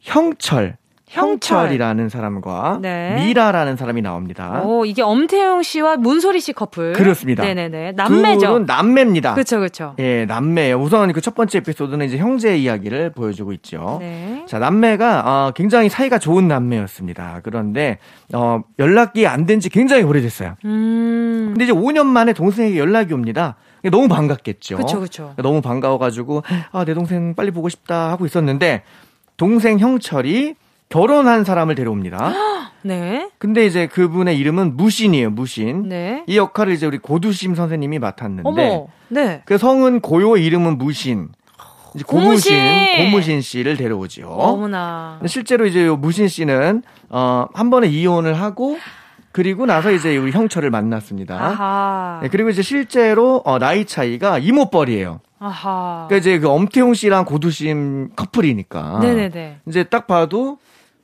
[0.00, 0.78] 형철.
[1.10, 3.16] 형철이라는 사람과 네.
[3.16, 4.62] 미라라는 사람이 나옵니다.
[4.64, 6.92] 오, 이게 엄태영 씨와 문소리 씨 커플.
[6.92, 7.42] 그렇습니다.
[7.42, 7.92] 네네네.
[7.92, 8.60] 남매죠.
[8.60, 9.34] 남매입니다.
[9.34, 9.94] 그렇죠, 그렇죠.
[9.98, 10.76] 예, 남매예요.
[10.80, 13.98] 우선 그 첫 번째 에피소드는 이제 형제 이야기를 보여주고 있죠.
[14.00, 14.44] 네.
[14.48, 17.40] 자, 남매가 어, 굉장히 사이가 좋은 남매였습니다.
[17.42, 17.98] 그런데
[18.32, 20.54] 어, 연락이 안 된 지 굉장히 오래됐어요.
[20.64, 21.48] 음.
[21.52, 23.56] 근데 이제 5년 만에 동생에게 연락이 옵니다.
[23.90, 24.76] 너무 반갑겠죠.
[24.76, 25.34] 그렇죠, 그렇죠.
[25.36, 26.42] 너무 반가워가지고
[26.72, 28.82] 아, 내 동생 빨리 보고 싶다 하고 있었는데
[29.36, 30.54] 동생 형철이
[30.90, 32.34] 결혼한 사람을 데려옵니다.
[32.82, 33.30] 네.
[33.38, 35.88] 근데 이제 그분의 이름은 무신이에요, 무신.
[35.88, 36.24] 네.
[36.26, 38.42] 이 역할을 이제 우리 고두심 선생님이 맡았는데.
[38.44, 38.88] 어머.
[39.08, 39.42] 네.
[39.44, 41.28] 그 성은 고요, 이름은 무신.
[41.94, 42.56] 이제 고무신,
[42.98, 44.28] 고무신 씨를 데려오죠.
[44.28, 45.20] 어머나.
[45.26, 48.78] 실제로 이제 무신 씨는 어, 한 번에 이혼을 하고
[49.32, 51.34] 그리고 나서 이제 우리 형철을 만났습니다.
[51.34, 52.20] 아하.
[52.22, 55.20] 네, 그리고 이제 실제로 어, 나이 차이가 이모뻘이에요.
[55.40, 56.06] 아하.
[56.08, 59.00] 그러니까 이제 그 엄태용 씨랑 고두심 커플이니까.
[59.00, 59.60] 네네네.
[59.66, 60.58] 이제 딱 봐도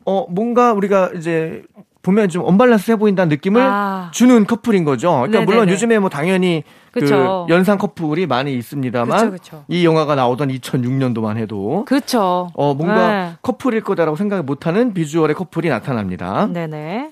[0.06, 1.62] 어, 뭔가 우리가 이제
[2.02, 4.10] 보면 좀 언밸런스 해 보인다는 느낌을 아.
[4.12, 5.10] 주는 커플인 거죠.
[5.10, 5.44] 그러니까 네네네.
[5.44, 7.46] 물론 요즘에 뭐 당연히 그쵸.
[7.48, 9.64] 그 연상 커플이 많이 있습니다만 그쵸, 그쵸.
[9.66, 12.50] 이 영화가 나오던 2006년도만 해도 그렇죠.
[12.54, 13.32] 어 뭔가 네.
[13.42, 16.46] 커플일 거다라고 생각 못하는 비주얼의 커플이 나타납니다.
[16.46, 17.10] 네네.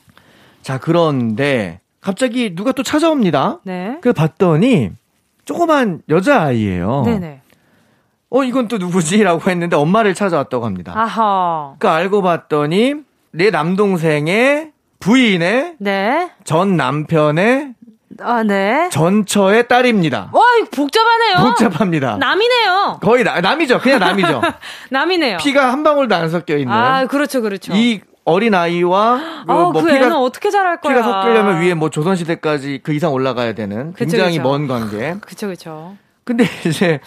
[0.63, 3.59] 자 그런데 갑자기 누가 또 찾아옵니다.
[3.65, 3.99] 네.
[4.01, 4.93] 그 봤더니
[5.45, 7.03] 조그만 여자 아이예요.
[7.05, 7.41] 네네.
[8.31, 10.93] 어, 이건 또 누구지?라고 했는데 엄마를 찾아왔다고 합니다.
[10.97, 11.75] 아하.
[11.79, 12.95] 그 알고 봤더니
[13.31, 16.31] 내 남동생의 부인의 네.
[16.45, 17.75] 전 남편의
[18.21, 18.89] 아, 네.
[18.91, 20.31] 전처의 딸입니다.
[20.33, 20.43] 와,
[20.75, 21.49] 복잡하네요.
[21.49, 22.17] 복잡합니다.
[22.19, 23.01] 남이네요.
[23.03, 23.81] 거의 나, 남이죠.
[23.81, 24.41] 그냥 남이죠.
[24.91, 25.39] 남이네요.
[25.39, 26.73] 피가 한 방울도 안 섞여 있는.
[26.73, 27.73] 아, 그렇죠, 그렇죠.
[27.75, 30.95] 이 어린 아이와 그, 어, 뭐 그 피가 어떻게 자랄 거야?
[30.95, 34.49] 피가 섞이려면 위에 뭐 조선 시대까지 그 이상 올라가야 되는 굉장히 그쵸, 그쵸.
[34.49, 35.15] 먼 관계.
[35.21, 35.97] 그렇죠, 그렇죠.
[36.23, 37.01] 근데 이제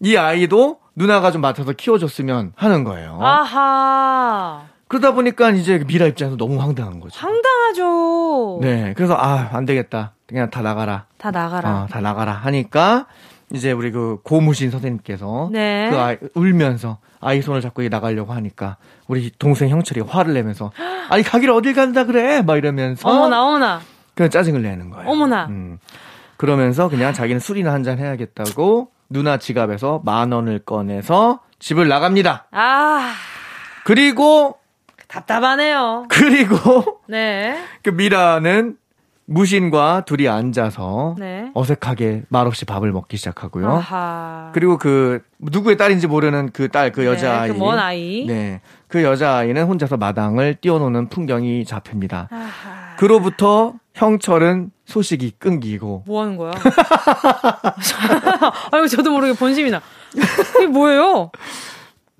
[0.00, 3.18] 이 아이도 누나가 좀 맡아서 키워줬으면 하는 거예요.
[3.20, 4.62] 아하.
[4.88, 7.18] 그러다 보니까 이제 미라 입장에서 너무 황당한 거죠.
[7.20, 8.58] 황당하죠.
[8.62, 8.94] 네.
[8.96, 10.12] 그래서 아, 안 되겠다.
[10.26, 11.04] 그냥 다 나가라.
[11.18, 11.82] 다 나가라.
[11.82, 13.06] 어, 다 나가라 하니까
[13.52, 15.88] 이제 우리 그 고무신 선생님께서 네.
[15.90, 18.76] 그 아이 울면서 아이 손을 잡고 나가려고 하니까
[19.08, 20.70] 우리 동생 형철이 화를 내면서
[21.10, 23.80] 아니 가기를 어딜 간다 그래 막 이러면서 어머나 어머나
[24.14, 25.08] 그냥 짜증을 내는 거예요.
[25.08, 25.46] 어머나.
[25.46, 25.78] 음.
[26.36, 32.46] 그러면서 그냥 자기는 술이나 한 잔 해야겠다고 누나 지갑에서 만 원을 꺼내서 집을 나갑니다.
[32.50, 33.12] 아.
[33.84, 34.58] 그리고
[35.08, 36.06] 답답하네요.
[36.08, 37.58] 그리고 네.
[37.82, 38.76] 그 미라는
[39.24, 41.50] 무신과 둘이 앉아서 네.
[41.54, 43.68] 어색하게 말없이 밥을 먹기 시작하고요.
[43.68, 44.50] 아하.
[44.54, 49.02] 그리고 그 누구의 딸인지 모르는 그 딸그 그 여자 아이, 네, 그먼 아이, 네, 그
[49.02, 52.28] 여자 아이는 혼자서 마당을 뛰어노는 풍경이 잡힙니다.
[52.30, 52.77] 아하.
[52.98, 56.04] 그로부터 형철은 소식이 끊기고.
[56.06, 56.52] 뭐 하는 거야?
[58.72, 59.80] 아이고 저도 모르게 본심이 나.
[60.14, 61.30] 이게 뭐예요?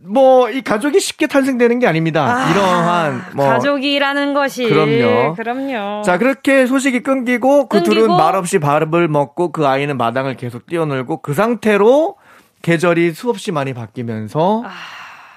[0.00, 2.24] 뭐 이 가족이 쉽게 탄생되는 게 아닙니다.
[2.24, 5.34] 아, 이러한 뭐 가족이라는 것이 그럼요.
[5.34, 6.02] 그럼요.
[6.02, 11.22] 자 그렇게 소식이 끊기고 그 끊기고, 둘은 말없이 밥을 먹고 그 아이는 마당을 계속 뛰어놀고
[11.22, 12.16] 그 상태로
[12.62, 14.70] 계절이 수없이 많이 바뀌면서 아...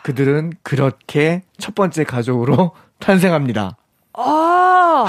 [0.03, 3.77] 그들은 그렇게 첫 번째 가족으로 탄생합니다.
[4.25, 5.05] 아.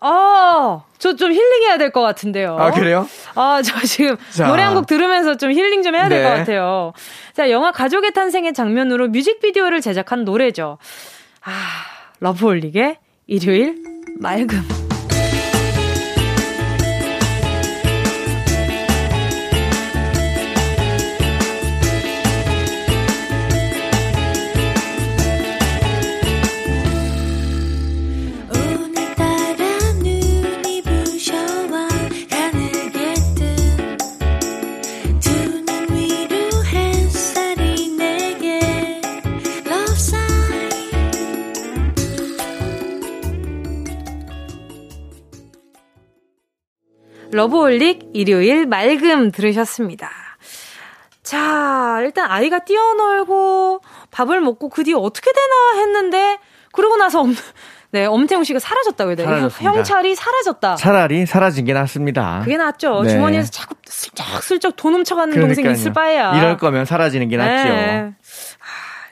[0.00, 2.56] 아, 저 좀 힐링해야 될 것 같은데요.
[2.58, 3.08] 아, 그래요?
[3.34, 4.46] 아, 저 지금 자.
[4.46, 6.38] 노래 한 곡 들으면서 좀 힐링 좀 해야 될것 네.
[6.38, 6.92] 같아요.
[7.34, 10.78] 자, 영화 가족의 탄생의 장면으로 뮤직비디오를 제작한 노래죠.
[11.42, 11.50] 아,
[12.20, 13.82] 러브홀릭의 일요일
[14.20, 14.85] 맑음.
[47.36, 50.10] 러브홀릭 일요일 맑음 들으셨습니다.
[51.22, 56.38] 자, 일단 아이가 뛰어놀고 밥을 먹고 그 뒤에 어떻게 되나 했는데
[56.72, 57.34] 그러고 나서 엄,
[57.90, 59.48] 네, 엄태웅 씨가 사라졌다고 해야 되나요?
[59.48, 60.76] 형찰이 사라졌다.
[60.76, 62.40] 차라리 사라진 게 낫습니다.
[62.44, 63.02] 그게 낫죠.
[63.02, 63.10] 네.
[63.10, 65.54] 주머니에서 자꾸 슬쩍슬쩍 돈 훔쳐가는 그러니까요.
[65.54, 66.36] 동생이 있을 바에야.
[66.36, 67.68] 이럴 거면 사라지는 게 낫죠.
[67.68, 68.12] 네.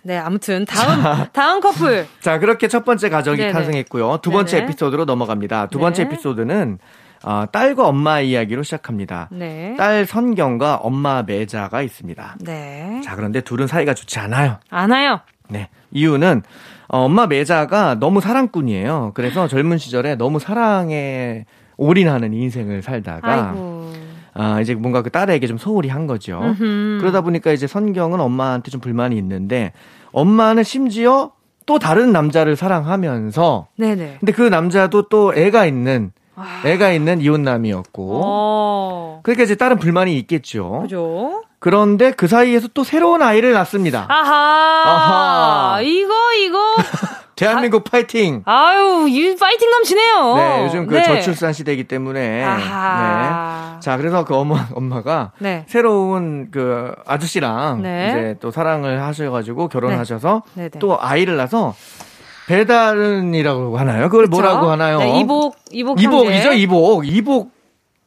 [0.03, 2.07] 네, 아무튼 다음 자, 다음 커플.
[2.21, 3.53] 자, 그렇게 첫 번째 가족이 네네.
[3.53, 4.19] 탄생했고요.
[4.23, 4.69] 두 번째 네네.
[4.69, 5.69] 에피소드로 넘어갑니다.
[5.69, 6.11] 두 번째 네.
[6.15, 6.79] 에피소드는
[7.25, 9.29] 어, 딸과 엄마 이야기로 시작합니다.
[9.33, 9.75] 네.
[9.79, 12.37] 딸 선경과 엄마 매자가 있습니다.
[12.41, 13.01] 네.
[13.03, 14.59] 자, 그런데 둘은 사이가 좋지 않아요.
[14.69, 15.21] 않아요.
[15.49, 15.69] 네.
[15.91, 16.43] 이유는
[16.89, 19.13] 어, 엄마 매자가 너무 사랑꾼이에요.
[19.15, 23.93] 그래서 젊은 시절에 너무 사랑에 올인하는 인생을 살다가 아이고.
[24.35, 26.41] 아, 이제 뭔가 그 딸에게 좀 소홀히 한 거죠.
[26.43, 26.99] 음흠.
[27.01, 29.73] 그러다 보니까 이제 선경은 엄마한테 좀 불만이 있는데
[30.13, 31.31] 엄마는 심지어
[31.67, 34.17] 또 다른 남자를 사랑하면서 네네.
[34.21, 36.24] 근데 그 남자도 또 애가 있는 아.
[36.65, 38.21] 애가 있는 이혼남이었고.
[38.25, 39.21] 어.
[39.23, 40.81] 그러니까 이제 다른 불만이 있겠죠.
[40.83, 41.43] 그죠.
[41.59, 44.07] 그런데 그 사이에서 또 새로운 아이를 낳습니다.
[44.09, 44.83] 아하.
[44.85, 45.81] 아하.
[45.81, 46.59] 이거, 이거.
[47.37, 48.43] 대한민국 아, 파이팅!
[48.45, 50.35] 아유, 이 파이팅 넘치네요.
[50.37, 51.03] 네, 요즘 그 네.
[51.03, 52.45] 저출산 시대이기 때문에.
[52.45, 53.73] 아하.
[53.75, 53.81] 네.
[53.81, 55.65] 자, 그래서 그 엄마, 엄마가 네.
[55.69, 58.09] 새로운 그 아저씨랑 네.
[58.09, 60.69] 이제 또 사랑을 하셔 가지고 결혼하셔서 네.
[60.79, 61.75] 또 아이를 낳아서
[62.47, 64.09] 배달은이라고 하나요?
[64.09, 64.41] 그걸 그쵸?
[64.41, 64.99] 뭐라고 하나요?
[64.99, 66.01] 네, 이복, 이복.
[66.01, 67.07] 이복이죠, 이복.
[67.07, 67.51] 이복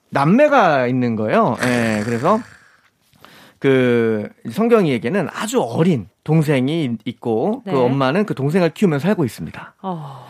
[0.10, 1.58] 남매가 있는 거예요.
[1.64, 2.40] 예, 네, 그래서
[3.60, 7.76] 그 성경이에게는 아주 어린 동생이 있고 그 네.
[7.76, 9.76] 그 엄마는 그 동생을 키우면서 살고 있습니다.
[9.82, 10.28] 어.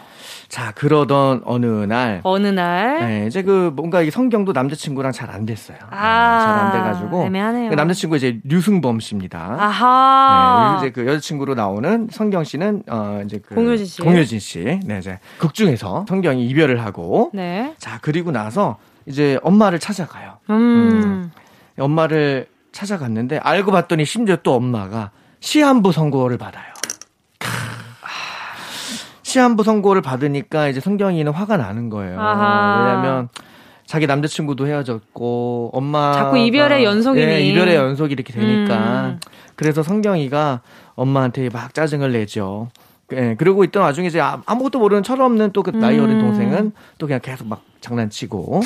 [0.50, 2.22] 자, 그러던 어느 날.
[2.24, 3.00] 어느 날.
[3.06, 5.78] 네, 이제 그 뭔가 이 성경도 남자친구랑 잘 안 됐어요.
[5.90, 6.38] 아.
[6.40, 7.26] 네, 잘안 돼가지고.
[7.26, 7.70] 애매하네요.
[7.70, 9.58] 그 남자친구 이제 류승범 씨입니다.
[9.60, 10.78] 아하.
[10.82, 13.56] 네, 이제 그 여자친구로 나오는 성경 씨는, 어, 이제 그.
[13.56, 14.02] 공효진 씨.
[14.02, 14.80] 공효진 씨.
[14.86, 17.30] 네, 이제 극 중에서 성경이 이별을 하고.
[17.34, 17.74] 네.
[17.78, 20.38] 자, 그리고 나서 이제 엄마를 찾아가요.
[20.50, 20.56] 음.
[20.56, 21.32] 음.
[21.78, 26.66] 엄마를 찾아갔는데 알고 봤더니 심지어 또 엄마가 시한부 선고를 받아요.
[29.28, 32.18] 시한부 선고를 받으니까 이제 성경이는 화가 나는 거예요.
[32.18, 32.86] 아하.
[32.86, 33.28] 왜냐면
[33.86, 39.20] 자기 남자친구도 헤어졌고 엄마 자꾸 이별의 연속이니 네, 이별의 연속이 이렇게 되니까 음.
[39.56, 40.62] 그래서 성경이가
[40.96, 42.70] 엄마한테 막 짜증을 내죠.
[43.12, 46.22] 예, 그러고 있던 와중에 이제 아무것도 모르는 철없는 또 그 나이 어린 음.
[46.22, 48.62] 동생은 또 그냥 계속 막 장난치고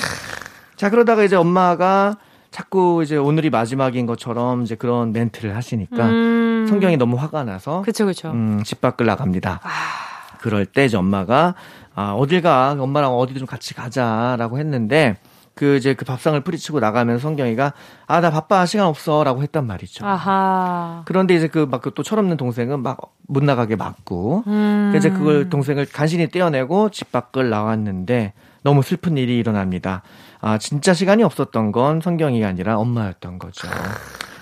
[0.76, 2.17] 자 그러다가 이제 엄마가
[2.52, 6.65] 자꾸 이제 오늘이 마지막인 것처럼 이제 그런 멘트를 하시니까 음.
[6.69, 8.30] 성경이 너무 화가 나서 그쵸, 그쵸.
[8.30, 9.60] 음, 집 밖을 나갑니다.
[9.63, 10.11] 아.
[10.41, 11.56] 그럴 때 이제 엄마가
[11.93, 12.75] 아, 어딜 가?
[12.80, 15.17] 엄마랑 어디 좀 같이 가자라고 했는데
[15.54, 17.73] 그 이제 그 밥상을 뿌리치고 나가면서 성경이가
[18.08, 20.06] 아 나 바빠 시간 없어라고 했단 말이죠.
[20.06, 21.04] 아하.
[21.06, 24.93] 그런데 이제 그 막 그 또 철없는 동생은 막 못 나가게 막고 음.
[24.97, 30.01] 이제 그걸 동생을 간신히 떼어내고 집 밖을 나왔는데 너무 슬픈 일이 일어납니다.
[30.41, 33.67] 아, 진짜 시간이 없었던 건 성경이가 아니라 엄마였던 거죠.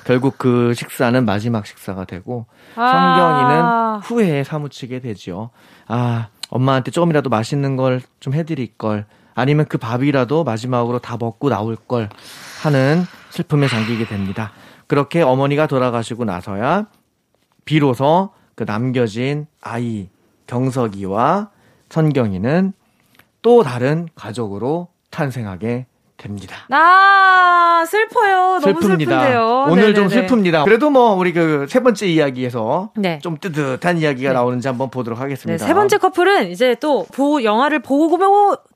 [0.09, 5.51] 결국 그 식사는 마지막 식사가 되고 아~ 성경이는 후회에 사무치게 되지요.
[5.87, 11.75] 아, 엄마한테 조금이라도 맛있는 걸 좀 해드릴 걸 아니면 그 밥이라도 마지막으로 다 먹고 나올
[11.75, 12.09] 걸
[12.63, 14.51] 하는 슬픔에 잠기게 됩니다.
[14.87, 16.87] 그렇게 어머니가 돌아가시고 나서야
[17.65, 20.09] 비로소 그 남겨진 아이
[20.47, 21.51] 경석이와
[21.89, 22.73] 선경이는
[23.43, 25.85] 또 다른 가족으로 탄생하게
[26.19, 26.57] 됩니다.
[26.69, 28.59] 아, 슬퍼요.
[28.61, 28.99] 너무 슬픕니다.
[28.99, 29.65] 슬픈데요.
[29.69, 29.93] 오늘 네네네.
[29.93, 30.65] 좀 슬픕니다.
[30.65, 33.19] 그래도 뭐 우리 그 세 번째 이야기에서 네.
[33.21, 34.33] 좀 뜨뜻한 이야기가 네.
[34.33, 35.63] 나오는지 한번 보도록 하겠습니다.
[35.63, 38.17] 네, 세 번째 커플은 이제 또 보, 영화를 보고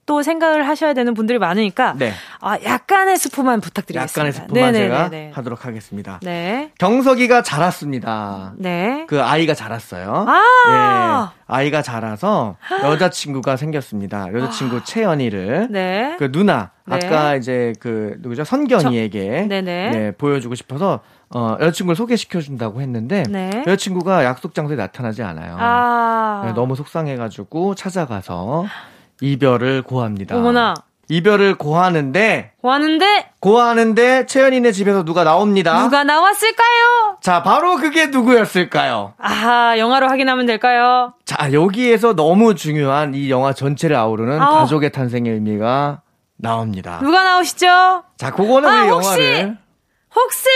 [0.05, 2.11] 또 생각을 하셔야 되는 분들이 많으니까 네.
[2.41, 4.19] 아, 약간의 스포만 부탁드리겠습니다.
[4.19, 5.09] 약간의 스포만 네네네네.
[5.29, 6.19] 제가 하도록 하겠습니다.
[6.21, 6.71] 네.
[6.77, 8.53] 경석이가 자랐습니다.
[8.57, 9.05] 네.
[9.07, 10.25] 그 아이가 자랐어요.
[10.27, 11.43] 아~ 예.
[11.47, 14.27] 아이가 자라서 여자친구가 생겼습니다.
[14.33, 16.15] 여자친구 아~ 채연이를 네.
[16.19, 16.95] 그 누나 네.
[16.95, 18.43] 아까 이제 그 누구죠?
[18.43, 19.61] 선경이에게 저...
[19.61, 23.63] 네, 보여주고 싶어서 어, 여자친구를 소개시켜 준다고 했는데 네.
[23.65, 25.55] 여자친구가 약속 장소에 나타나지 않아요.
[25.57, 28.65] 아~ 네, 너무 속상해가지고 찾아가서
[29.21, 30.35] 이별을 고합니다.
[30.35, 30.73] 어머나.
[31.09, 35.83] 이별을 고하는데 고하는데 고하는데 채연이네 집에서 누가 나옵니다.
[35.83, 37.17] 누가 나왔을까요?
[37.21, 39.13] 자, 바로 그게 누구였을까요?
[39.17, 41.13] 아, 영화로 확인하면 될까요?
[41.25, 44.55] 자, 여기에서 너무 중요한 이 영화 전체를 아우르는 아우.
[44.59, 46.01] 가족의 탄생의 의미가
[46.37, 46.99] 나옵니다.
[47.03, 48.03] 누가 나오시죠?
[48.17, 49.57] 자, 그거는 아, 혹시, 영화를
[50.15, 50.49] 혹시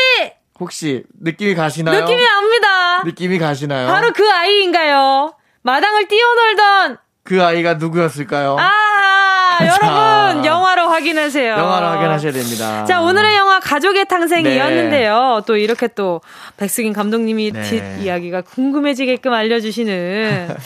[0.59, 1.99] 혹시 느낌이 가시나요?
[2.01, 3.03] 느낌이 납니다.
[3.03, 3.87] 느낌이 가시나요?
[3.87, 5.33] 바로 그 아이인가요?
[5.61, 8.55] 마당을 뛰어놀던 그 아이가 누구였을까요?
[8.57, 11.51] 아, 여러분 영화로 확인하세요.
[11.51, 12.85] 영화로 확인하셔야 됩니다.
[12.85, 15.35] 자, 오늘의 영화 가족의 탄생이었는데요.
[15.39, 15.45] 네.
[15.45, 16.21] 또 이렇게 또
[16.55, 17.61] 백승인 감독님이 네.
[17.63, 20.47] 뒷 이야기가 궁금해지게끔 알려주시는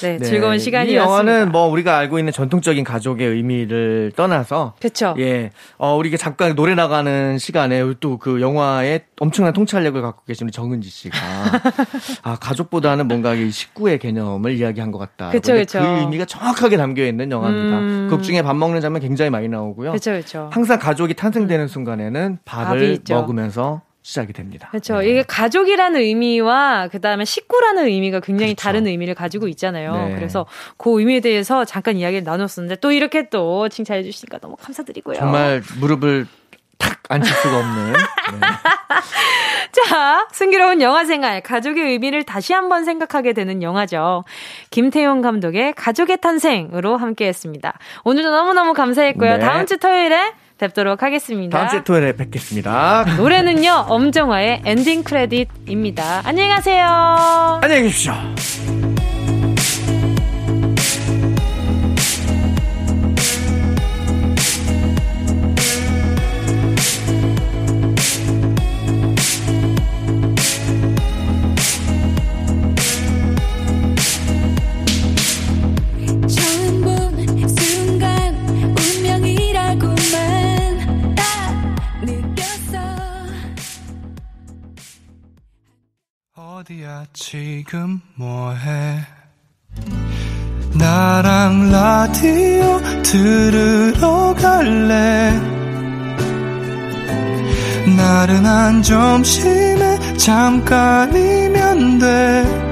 [0.00, 0.24] 네, 네.
[0.24, 1.02] 즐거운 시간이었습니다.
[1.02, 5.14] 이 영화는 뭐 우리가 알고 있는 전통적인 가족의 의미를 떠나서 그렇죠.
[5.18, 10.52] 예, 어, 우리가 잠깐 노래 나가는 시간에 또 그 영화에 엄청난 통찰력을 갖고 계신 우리
[10.52, 11.16] 정은지 씨가
[12.22, 15.30] 아 가족보다는 뭔가 이 식구의 개념을 이야기한 것 같다.
[15.30, 15.80] 그렇죠, 그렇죠.
[15.98, 17.78] 의미가 정확하게 담겨 있는 영화입니다.
[17.78, 18.06] 음.
[18.10, 19.90] 극 중에 밥 먹는 장면 굉장히 많이 나오고요.
[19.90, 20.50] 그렇죠, 그렇죠.
[20.52, 21.68] 항상 가족이 탄생되는 음.
[21.68, 24.68] 순간에는 밥을 먹으면서 시작이 됩니다.
[24.70, 25.00] 그렇죠.
[25.00, 25.10] 네.
[25.10, 28.62] 이게 가족이라는 의미와 그다음에 식구라는 의미가 굉장히 그렇죠.
[28.62, 29.92] 다른 의미를 가지고 있잖아요.
[29.92, 30.14] 네.
[30.14, 30.46] 그래서
[30.78, 35.16] 그 의미에 대해서 잠깐 이야기를 나눴었는데 또 이렇게 또 칭찬해 주시니까 너무 감사드리고요.
[35.16, 36.26] 정말 무릎을
[36.78, 37.92] 탁 앉힐 수가 없는.
[37.92, 37.98] 네.
[39.72, 44.24] 자, 승기로운 영화 생활, 가족의 의미를 다시 한번 생각하게 되는 영화죠.
[44.70, 47.78] 김태용 감독의 가족의 탄생으로 함께 했습니다.
[48.04, 49.36] 오늘도 너무너무 감사했고요.
[49.36, 49.38] 네.
[49.38, 51.56] 다음 주 토요일에 뵙도록 하겠습니다.
[51.56, 53.04] 다음 주 토요일에 뵙겠습니다.
[53.16, 56.22] 노래는요, 엄정화의 엔딩 크레딧입니다.
[56.24, 57.60] 안녕히 가세요.
[57.62, 58.14] 안녕히 계십시오.
[87.12, 89.04] 지금 뭐해?
[90.74, 95.32] 나랑 라디오 들으러 갈래?
[97.96, 102.68] 나른한 점심에 잠깐이면 돼.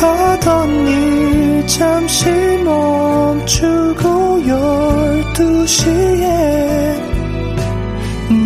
[0.00, 2.28] 하던 일 잠시
[2.64, 7.02] 멈추고 열두 시에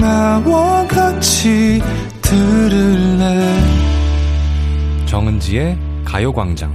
[0.01, 1.83] 나와 같이
[2.23, 3.80] 들을래
[5.11, 6.73] 정은지의 가요광장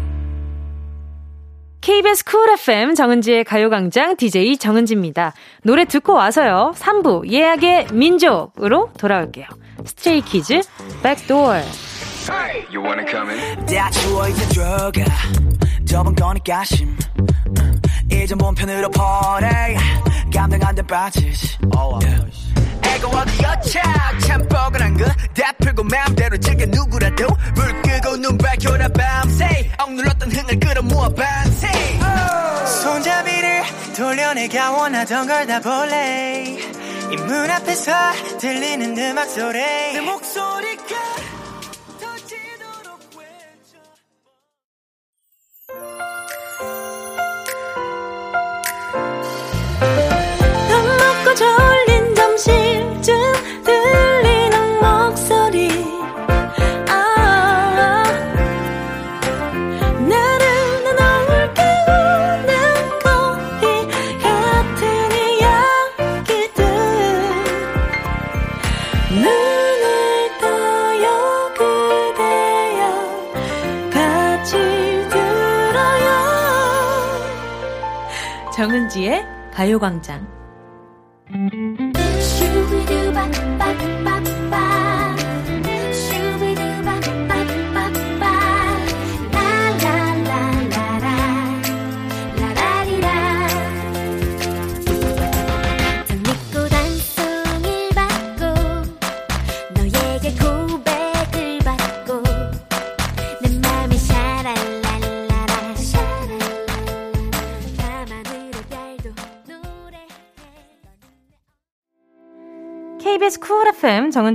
[1.79, 5.31] KBS 쿨 FM 정은지의 가요광장 DJ 정은지입니다.
[5.63, 6.73] 노래 듣고 와서요.
[6.75, 9.45] 3부 예약의 민족으로 돌아올게요.
[9.85, 10.59] 스트레이 키즈
[11.01, 11.53] 백도어
[12.29, 13.65] Hey, you wanna come in?
[13.67, 14.91] 대추워 이제 들어가
[15.87, 16.93] 좁은 거니까 심
[18.11, 19.77] 이제 몸 편으로 퍼내
[20.33, 22.29] 감당 안돼 빠지지 oh, yeah.
[22.93, 23.81] 애가 어디였차.
[24.27, 29.71] 참 뻐근한 그다 풀고 마음대로 즐겨 누구라도 불 끄고 눈 밝혀라 밤새.
[29.79, 31.67] 억눌렀던 흥을 끌어모아 밤새.
[32.81, 33.63] 손잡이를
[33.95, 36.57] 돌려내가 원하던 걸 다 볼래.
[37.11, 37.93] 이 문 앞에서
[38.39, 39.59] 들리는 음악 소리.
[39.59, 40.95] 내 목소리가
[51.35, 52.74] 졸린 점심.
[79.65, 80.44] 가요광장.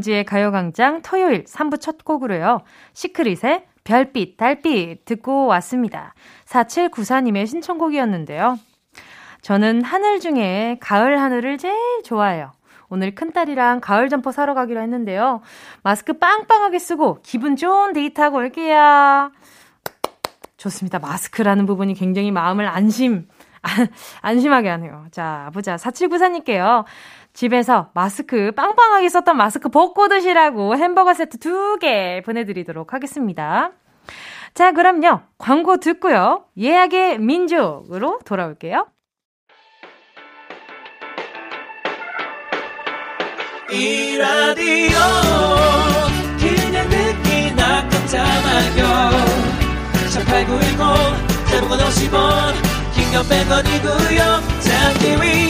[0.00, 2.62] FM 정은지의 가요광장 토요일 3부 첫 곡으로요.
[2.92, 6.14] 시크릿의 별빛, 달빛 듣고 왔습니다.
[6.46, 8.58] 4794님의 신청곡이었는데요.
[9.42, 12.52] 저는 하늘 중에 가을 하늘을 제일 좋아해요.
[12.88, 15.40] 오늘 큰딸이랑 가을 점퍼 사러 가기로 했는데요.
[15.82, 19.30] 마스크 빵빵하게 쓰고 기분 좋은 데이트하고 올게요.
[20.56, 20.98] 좋습니다.
[20.98, 23.28] 마스크라는 부분이 굉장히 마음을 안심,
[24.20, 25.06] 안심하게 하네요.
[25.10, 25.76] 자, 보자.
[25.76, 26.84] 4794님께요.
[27.32, 33.70] 집에서 마스크 빵빵하게 썼던 마스크 벗고 드시라고 햄버거 세트 두 개 보내드리도록 하겠습니다.
[34.54, 35.20] 자, 그럼요.
[35.38, 36.44] 광고 듣고요.
[36.58, 38.86] 예약의 민족으로 돌아올게요.
[43.72, 44.98] 이 라디오
[46.38, 49.10] 그냥 듣기나 깜짝마요
[50.10, 52.54] 18910 대목원 50원
[52.94, 55.49] 긴건 100원이고요 잡기 위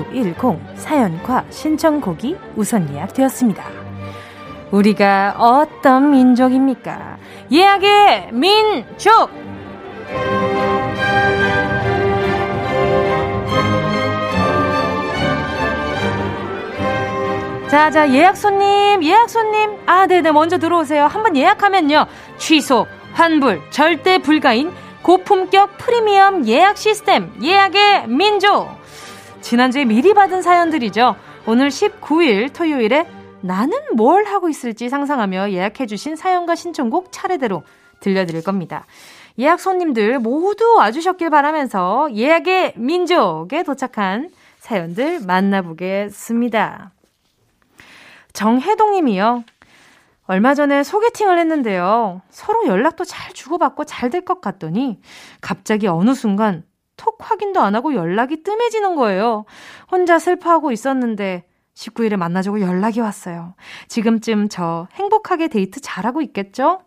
[0.00, 3.64] 8910 사연과 신청곡이 우선 예약되었습니다.
[4.70, 7.18] 우리가 어떤 민족입니까?
[7.50, 9.30] 예약의 민족!
[17.68, 19.78] 자, 자, 예약 손님, 예약 손님.
[19.86, 21.06] 아, 네네, 먼저 들어오세요.
[21.06, 22.06] 한번 예약하면요.
[22.36, 24.70] 취소, 환불, 절대 불가인
[25.02, 28.81] 고품격 프리미엄 예약 시스템, 예약의 민족.
[29.52, 31.14] 지난주에 미리 받은 사연들이죠.
[31.46, 33.06] 오늘 19일 토요일에
[33.42, 37.62] 나는 뭘 하고 있을지 상상하며 예약해주신 사연과 신청곡 차례대로
[38.00, 38.86] 들려드릴 겁니다.
[39.38, 44.30] 예약 손님들 모두 와주셨길 바라면서 예약의 민족에 도착한
[44.60, 46.90] 사연들 만나보겠습니다.
[48.32, 49.44] 정혜동 님이요.
[50.28, 52.22] 얼마 전에 소개팅을 했는데요.
[52.30, 54.98] 서로 연락도 잘 주고받고 잘 될 것 같더니
[55.42, 56.64] 갑자기 어느 순간
[57.02, 59.44] 톡 확인도 안 하고 연락이 뜸해지는 거예요.
[59.90, 61.44] 혼자 슬퍼하고 있었는데
[61.74, 63.54] 19일에 만나자고 연락이 왔어요.
[63.88, 66.82] 지금쯤 저 행복하게 데이트 잘하고 있겠죠?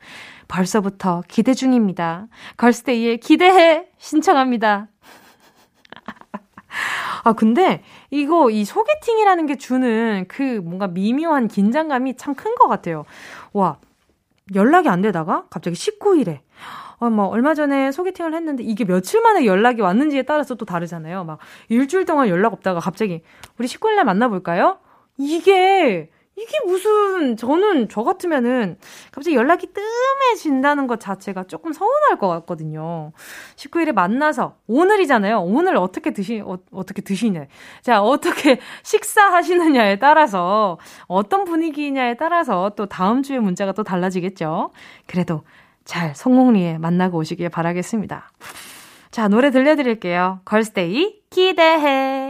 [0.47, 2.27] 벌써부터 기대 중입니다.
[2.55, 4.87] 걸스데이에 기대해 신청합니다.
[7.25, 13.03] 아, 근데 이거 이 소개팅이라는 게 주는 그 뭔가 미묘한 긴장감이 참 큰 것 같아요.
[13.51, 13.79] 와,
[14.53, 16.39] 연락이 안 되다가 갑자기 19일에
[16.97, 21.23] 어, 뭐, 얼마 전에 소개팅을 했는데 이게 며칠 만에 연락이 왔는지에 따라서 또 다르잖아요.
[21.23, 21.39] 막,
[21.69, 23.21] 일주일 동안 연락 없다가 갑자기,
[23.57, 24.79] 우리 19일날 만나볼까요?
[25.17, 28.77] 이게, 이게 무슨, 저는, 저 같으면은,
[29.11, 33.11] 갑자기 연락이 뜸해진다는 것 자체가 조금 서운할 것 같거든요.
[33.55, 35.41] 19일에 만나서, 오늘이잖아요.
[35.41, 37.45] 오늘 어떻게 드시, 어, 어떻게 드시냐.
[37.81, 40.77] 자, 어떻게 식사하시느냐에 따라서,
[41.07, 44.71] 어떤 분위기냐에 따라서 또 다음 주에 문자가 또 달라지겠죠.
[45.07, 45.43] 그래도
[45.85, 48.31] 잘 성공리에 만나고 오시길 바라겠습니다.
[49.11, 50.41] 자, 노래 들려드릴게요.
[50.43, 52.24] 걸스데이, 기대해.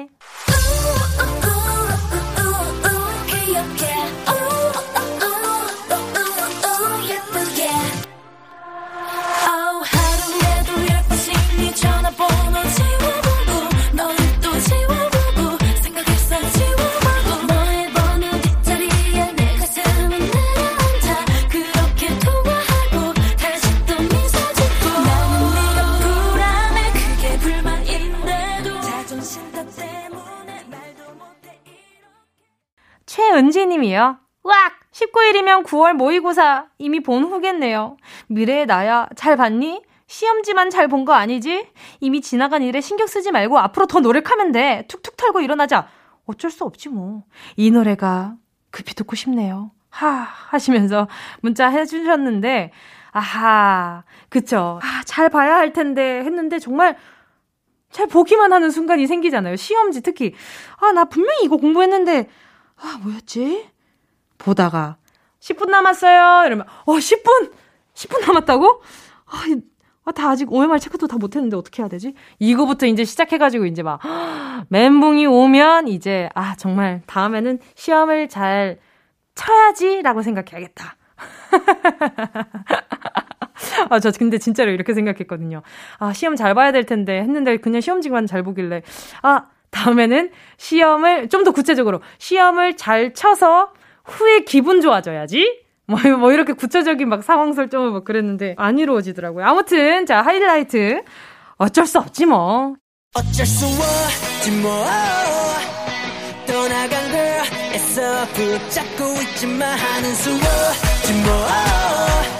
[33.35, 34.17] 최은지님이요.
[34.43, 34.55] 왁!
[34.93, 37.97] 19일이면 9월 모의고사 이미 본 후겠네요.
[38.27, 39.81] 미래의 나야 잘 봤니?
[40.07, 41.67] 시험지만 잘 본 거 아니지?
[41.99, 44.85] 이미 지나간 일에 신경 쓰지 말고 앞으로 더 노력하면 돼.
[44.87, 45.89] 툭툭 털고 일어나자.
[46.25, 47.23] 어쩔 수 없지 뭐.
[47.57, 48.35] 이 노래가
[48.71, 49.71] 급히 듣고 싶네요.
[49.89, 51.09] 하 하시면서
[51.41, 52.71] 문자 해주셨는데
[53.11, 54.79] 아하, 그쵸.
[54.81, 56.95] 아, 잘 봐야 할 텐데 했는데 정말
[57.91, 59.55] 잘 보기만 하는 순간이 생기잖아요.
[59.57, 60.33] 시험지 특히.
[60.79, 62.27] 아, 나 분명히 이거 공부했는데,
[62.77, 63.69] 아, 뭐였지?
[64.37, 64.97] 보다가,
[65.39, 66.45] 10분 남았어요.
[66.47, 67.51] 이러면, 어, 10분!
[67.93, 68.81] 10분 남았다고?
[69.27, 69.43] 아,
[70.07, 72.13] 아, 다 아직 OMR 체크도 다 못했는데 어떻게 해야 되지?
[72.39, 73.99] 이거부터 이제 시작해가지고 이제 막,
[74.69, 78.79] 멘붕이 오면 이제, 아, 정말 다음에는 시험을 잘
[79.33, 80.95] 쳐야지라고 생각해야겠다.
[83.89, 85.61] 아, 저 근데 진짜로 이렇게 생각했거든요.
[85.99, 88.83] 아, 시험 잘 봐야 될 텐데 했는데 그냥 시험지만 잘 보길래,
[89.23, 93.73] 아, 다음에는 시험을, 좀 더 구체적으로, 시험을 잘 쳐서
[94.05, 95.61] 후에 기분 좋아져야지?
[95.87, 99.45] 뭐, 뭐 이렇게 구체적인 막 상황 설정을 막 그랬는데 안 이루어지더라고요.
[99.45, 101.03] 아무튼, 자, 하이라이트.
[101.57, 102.75] 어쩔 수 없지 뭐.
[103.13, 104.85] 어쩔 수 없지 뭐.
[106.47, 107.19] 떠나간 걸
[107.73, 112.34] 애써 붙잡고 있지만 하는 수 없지 뭐.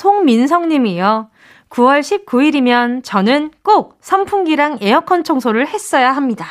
[0.00, 1.28] 송민성님이요.
[1.68, 6.46] 9월 19일이면 저는 꼭 선풍기랑 에어컨 청소를 했어야 합니다.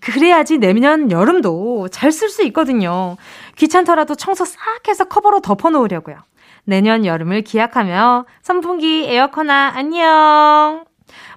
[0.00, 3.16] 그래야지 내년 여름도 잘 쓸 수 있거든요.
[3.56, 6.16] 귀찮더라도 청소 싹 해서 커버로 덮어놓으려고요.
[6.64, 10.84] 내년 여름을 기약하며 선풍기, 에어컨아, 안녕!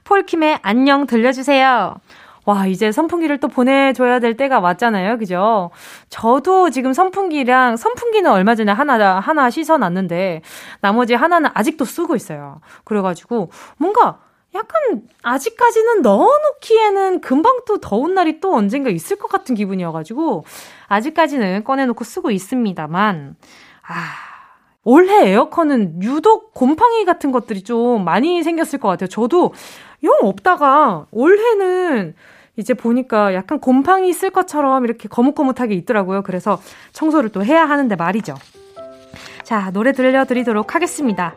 [0.03, 1.95] 폴킴의 안녕 들려주세요.
[2.45, 5.17] 와, 이제 선풍기를 또 보내줘야 될 때가 왔잖아요.
[5.17, 5.71] 그죠?
[6.09, 10.41] 저도 지금 선풍기랑, 선풍기는 얼마 전에 하나, 하나 씻어놨는데,
[10.79, 12.61] 나머지 하나는 아직도 쓰고 있어요.
[12.83, 14.19] 그래가지고, 뭔가,
[14.53, 20.45] 약간, 아직까지는 넣어놓기에는 금방 또 더운 날이 또 언젠가 있을 것 같은 기분이어가지고,
[20.87, 23.35] 아직까지는 꺼내놓고 쓰고 있습니다만,
[23.87, 23.93] 아,
[24.83, 29.09] 올해 에어컨은 유독 곰팡이 같은 것들이 좀 많이 생겼을 것 같아요.
[29.09, 29.51] 저도
[30.03, 32.13] 영 없다가 올해는
[32.57, 36.23] 이제 보니까 약간 곰팡이 있을 것처럼 이렇게 거뭇거뭇하게 있더라고요.
[36.23, 36.59] 그래서
[36.93, 38.35] 청소를 또 해야 하는데 말이죠.
[39.43, 41.35] 자, 노래 들려드리도록 하겠습니다.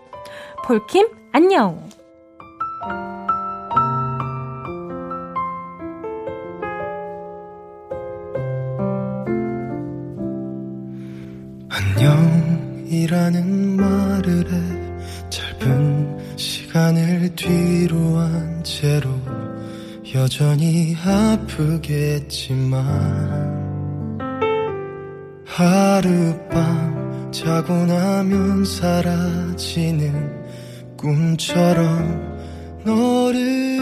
[0.64, 1.89] 폴킴, 안녕!
[11.71, 19.11] 안녕이라는 말을 해 짧은 시간을 뒤로 한 채로
[20.15, 22.79] 여전히 아프겠지만
[25.47, 30.47] 하룻밤 자고 나면 사라지는
[30.97, 31.87] 꿈처럼
[32.85, 33.79] 너를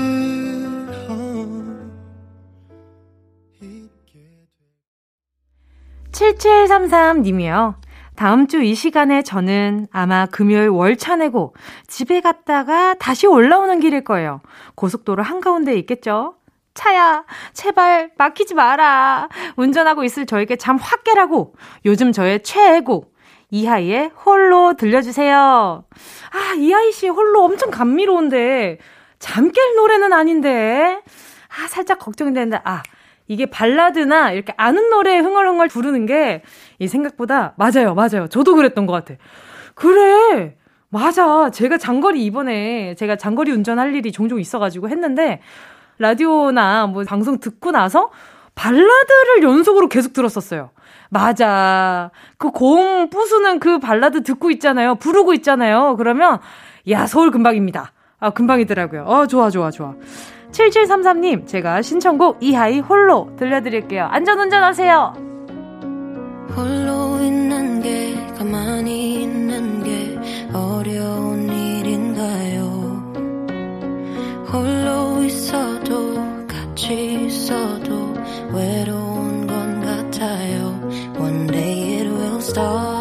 [6.17, 7.75] 7733님이요.
[8.17, 11.55] 다음 주 이 시간에 저는 아마 금요일 월차 내고
[11.87, 14.41] 집에 갔다가 다시 올라오는 길일 거예요.
[14.75, 16.35] 고속도로 한가운데 있겠죠?
[16.75, 19.29] 차야, 제발 막히지 마라.
[19.57, 21.55] 운전하고 있을 저에게 잠 확 깨라고.
[21.85, 23.15] 요즘 저의 최애곡.
[23.51, 25.85] 이하이의 홀로 들려주세요.
[26.33, 28.79] 아, 이하이 씨 홀로 엄청 감미로운데,
[29.21, 31.01] 잠 깰 노래는 아닌데.
[31.49, 32.83] 아, 살짝 걱정되는데, 아,
[33.29, 36.43] 이게 발라드나 이렇게 아는 노래 흥얼흥얼 부르는 게
[36.79, 38.29] 이 생각보다 맞아요, 맞아요.
[38.29, 39.15] 저도 그랬던 것 같아.
[39.75, 40.57] 그래.
[40.89, 41.51] 맞아.
[41.51, 45.41] 제가 장거리 이번에 제가 장거리 운전할 일이 종종 있어가지고 했는데
[45.99, 48.11] 라디오나 뭐 방송 듣고 나서
[48.55, 50.71] 발라드를 연속으로 계속 들었었어요.
[51.11, 52.11] 맞아.
[52.39, 54.95] 그 고음 부수는 그 발라드 듣고 있잖아요.
[54.97, 55.97] 부르고 있잖아요.
[55.97, 56.39] 그러면
[56.91, 57.93] 야 서울 금방입니다.
[58.19, 59.03] 아 금방이더라고요.
[59.05, 59.95] 어 좋아 좋아 좋아.
[60.57, 64.09] 7733님, 제가 신청곡 이하이 홀로 들려드릴게요.
[64.11, 65.13] 안전 운전 하세요.
[66.57, 70.19] 홀로 있는 게, 가만히 있는 게
[70.57, 72.65] 어려운 일인가요?
[74.51, 76.15] 홀로 있어도,
[76.49, 78.15] 같이 있어도
[78.53, 80.81] 외로운 건 같아요.
[81.19, 82.96] One day it will stop.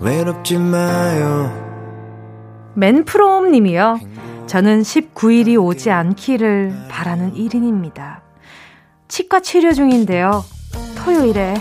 [0.00, 1.52] 외롭지 마요.
[2.74, 4.00] 맨프롬 님이요.
[4.46, 8.20] 저는 19일이 오지 않기를 바라는 1인입니다.
[9.08, 10.44] 치과 치료 중인데요.
[10.96, 11.54] 토요일에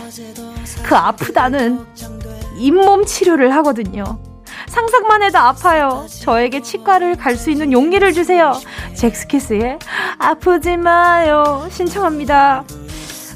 [0.83, 1.85] 그 아프다는
[2.57, 4.03] 잇몸 치료를 하거든요.
[4.67, 6.05] 상상만 해도 아파요.
[6.21, 8.53] 저에게 치과를 갈 수 있는 용기를 주세요.
[8.95, 9.79] 잭스키스의
[10.19, 11.67] 아프지 마요.
[11.71, 12.63] 신청합니다.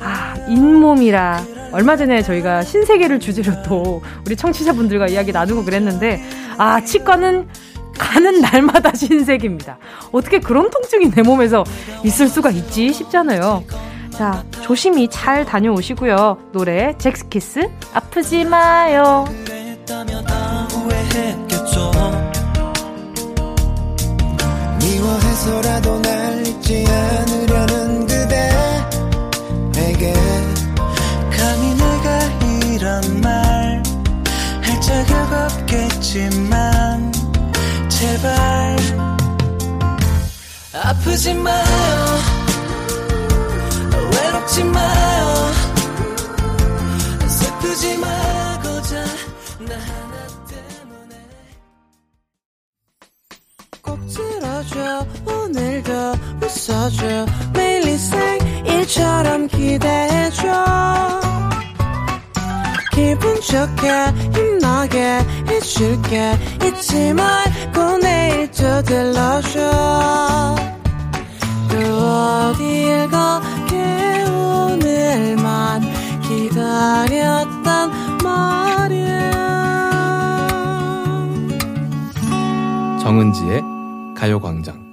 [0.02, 1.63] 아, 잇몸이라.
[1.74, 6.22] 얼마 전에 저희가 신세계를 주제로 또 우리 청취자분들과 이야기 나누고 그랬는데,
[6.58, 7.48] 아, 치과는
[7.98, 9.78] 가는 날마다 신세계입니다.
[10.12, 11.64] 어떻게 그런 통증이 내 몸에서
[12.04, 13.64] 있을 수가 있지 싶잖아요.
[14.12, 16.38] 자, 조심히 잘 다녀오시고요.
[16.52, 19.26] 노래 잭스키스 아프지 마요.
[24.80, 27.83] 미워해서라도 날 잊지 않으려는
[36.14, 37.12] 없겠지만
[37.90, 38.78] 제발.
[40.74, 42.20] 아프지 마요.
[44.12, 45.52] 외롭지 마요.
[47.28, 48.96] 슬프지 마고자
[49.60, 51.16] 나 하나 때문에.
[53.82, 55.08] 꼭 들어줘.
[55.26, 55.92] 오늘도
[56.44, 57.26] 웃어줘.
[57.54, 61.24] 매일 일상일처럼 기대해줘
[62.96, 63.90] 기분 좋게
[64.36, 66.34] 힘나게 해줄게
[66.64, 70.56] 잊지 말고 내일 또 들러줘
[71.70, 75.82] 또 어딜 가게 오늘만
[76.22, 77.92] 기다렸단
[78.24, 79.32] 말이야
[83.02, 83.62] 정은지의
[84.16, 84.84] 가요광장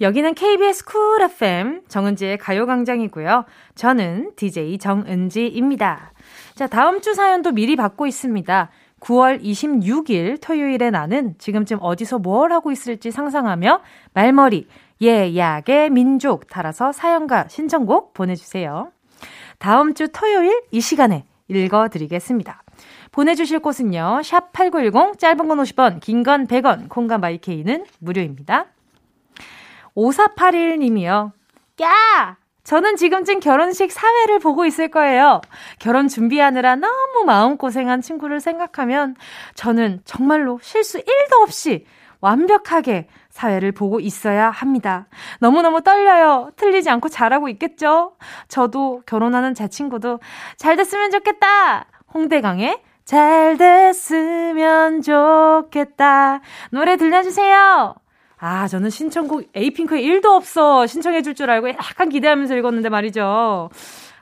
[0.00, 3.44] 여기는 KBS 쿨 FM 정은지의 가요광장이고요.
[3.76, 6.13] 저는 DJ 정은지입니다.
[6.54, 8.70] 자, 다음 주 사연도 미리 받고 있습니다.
[9.00, 13.80] 9월 26일 토요일에 나는 지금쯤 어디서 뭘 하고 있을지 상상하며
[14.14, 14.66] 말머리,
[15.02, 18.92] 예, 약의 민족 달아서 사연과 신청곡 보내주세요.
[19.58, 22.62] 다음 주 토요일 이 시간에 읽어드리겠습니다.
[23.12, 28.66] 보내주실 곳은요, 샵 8910, 짧은 건 50원, 긴 건 100원, 콩과 마이케이는 무료입니다.
[29.96, 31.32] 5481님이요.
[31.82, 32.36] 야!
[32.64, 35.42] 저는 지금쯤 결혼식 사회를 보고 있을 거예요.
[35.78, 39.16] 결혼 준비하느라 너무 마음고생한 친구를 생각하면
[39.54, 41.86] 저는 정말로 실수 1도 없이
[42.20, 45.06] 완벽하게 사회를 보고 있어야 합니다.
[45.40, 46.52] 너무너무 떨려요.
[46.56, 48.16] 틀리지 않고 잘하고 있겠죠?
[48.48, 50.20] 저도 결혼하는 제 친구도
[50.56, 51.86] 잘 됐으면 좋겠다!
[52.14, 56.40] 홍대강의 잘 됐으면 좋겠다.
[56.70, 57.94] 노래 들려주세요.
[58.38, 63.70] 아, 저는 신청곡 에이핑크에 1도 없어 신청해 줄 줄 알고 약간 기대하면서 읽었는데 말이죠.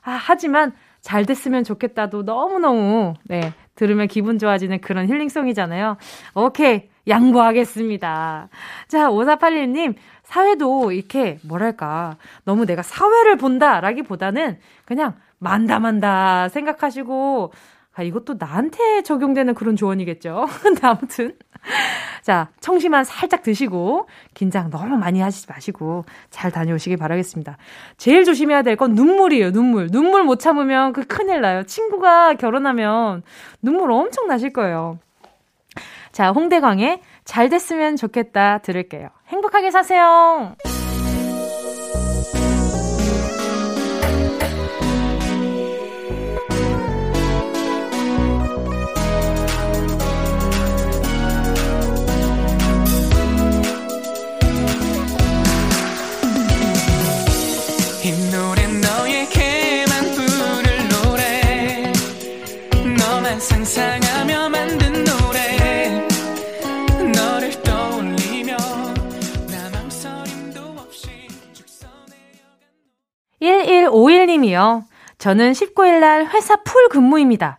[0.03, 5.97] 아, 하지만 잘 됐으면 좋겠다도 너무너무, 네, 들으면 기분 좋아지는 그런 힐링송이잖아요.
[6.35, 6.91] 오케이.
[7.09, 8.49] 양보하겠습니다.
[8.87, 17.53] 자, 5481님, 사회도 이렇게, 뭐랄까, 너무 내가 사회를 본다 라기보다는 그냥 만다 만다 생각하시고,
[17.95, 20.47] 아, 이것도 나한테 적용되는 그런 조언이겠죠.
[20.63, 21.37] 근데 아무튼.
[22.23, 27.57] 자, 청심환 살짝 드시고, 긴장 너무 많이 하시지 마시고, 잘 다녀오시길 바라겠습니다.
[27.99, 29.91] 제일 조심해야 될 건 눈물이에요, 눈물.
[29.91, 31.63] 눈물 못 참으면 그 큰일 나요.
[31.65, 33.23] 친구가 결혼하면
[33.61, 34.99] 눈물 엄청 나실 거예요.
[36.11, 39.09] 자, 홍대광의 잘 됐으면 좋겠다 들을게요.
[39.29, 40.57] 행복하게 사세요!
[73.93, 74.85] 1151님이요.
[75.19, 77.59] 저는 19일날 회사 풀 근무입니다.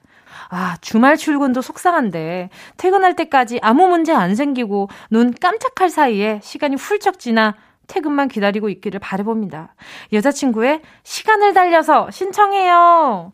[0.50, 7.20] 아, 주말 출근도 속상한데, 퇴근할 때까지 아무 문제 안 생기고, 눈 깜짝할 사이에 시간이 훌쩍
[7.20, 7.56] 지나
[7.88, 9.76] 퇴근만 기다리고 있기를 바래봅니다.
[10.12, 13.34] 여자친구의 시간을 달려서 신청해요.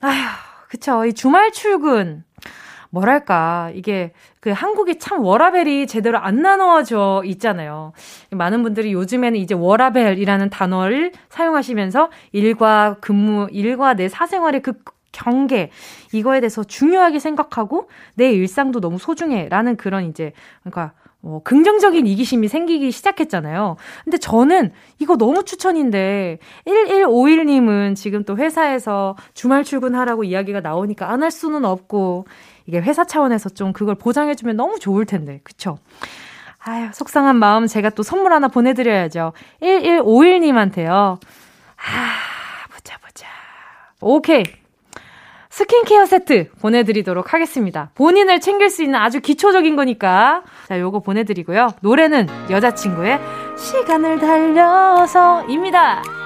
[0.00, 0.14] 아휴,
[0.68, 1.04] 그쵸.
[1.04, 2.24] 이 주말 출근.
[2.90, 7.92] 뭐랄까, 이게 그 한국이 참 워라벨이 제대로 안 나눠져 있잖아요.
[8.30, 14.72] 많은 분들이 요즘에는 이제 워라벨이라는 단어를 사용하시면서 일과 근무, 일과 내 사생활의 그
[15.12, 15.70] 경계,
[16.12, 19.48] 이거에 대해서 중요하게 생각하고 내 일상도 너무 소중해.
[19.48, 20.32] 라는 그런 이제,
[20.62, 23.76] 그러니까 어, 긍정적인 이기심이 생기기 시작했잖아요.
[24.04, 31.30] 근데 저는 이거 너무 추천인데, 1151님은 지금 또 회사에서 주말 출근하라고 이야기가 나오니까 안 할
[31.30, 32.26] 수는 없고,
[32.66, 35.78] 이게 회사 차원에서 좀 그걸 보장해주면 너무 좋을 텐데, 그쵸?
[36.58, 39.32] 아유, 속상한 마음 제가 또 선물 하나 보내드려야죠.
[39.62, 40.90] 1151님한테요.
[40.90, 43.26] 아, 보자, 보자.
[44.00, 44.44] 오케이.
[45.48, 47.90] 스킨케어 세트 보내드리도록 하겠습니다.
[47.94, 50.42] 본인을 챙길 수 있는 아주 기초적인 거니까.
[50.68, 51.68] 자, 요거 보내드리고요.
[51.80, 53.18] 노래는 여자친구의
[53.58, 56.19] 시간을 달려서입니다.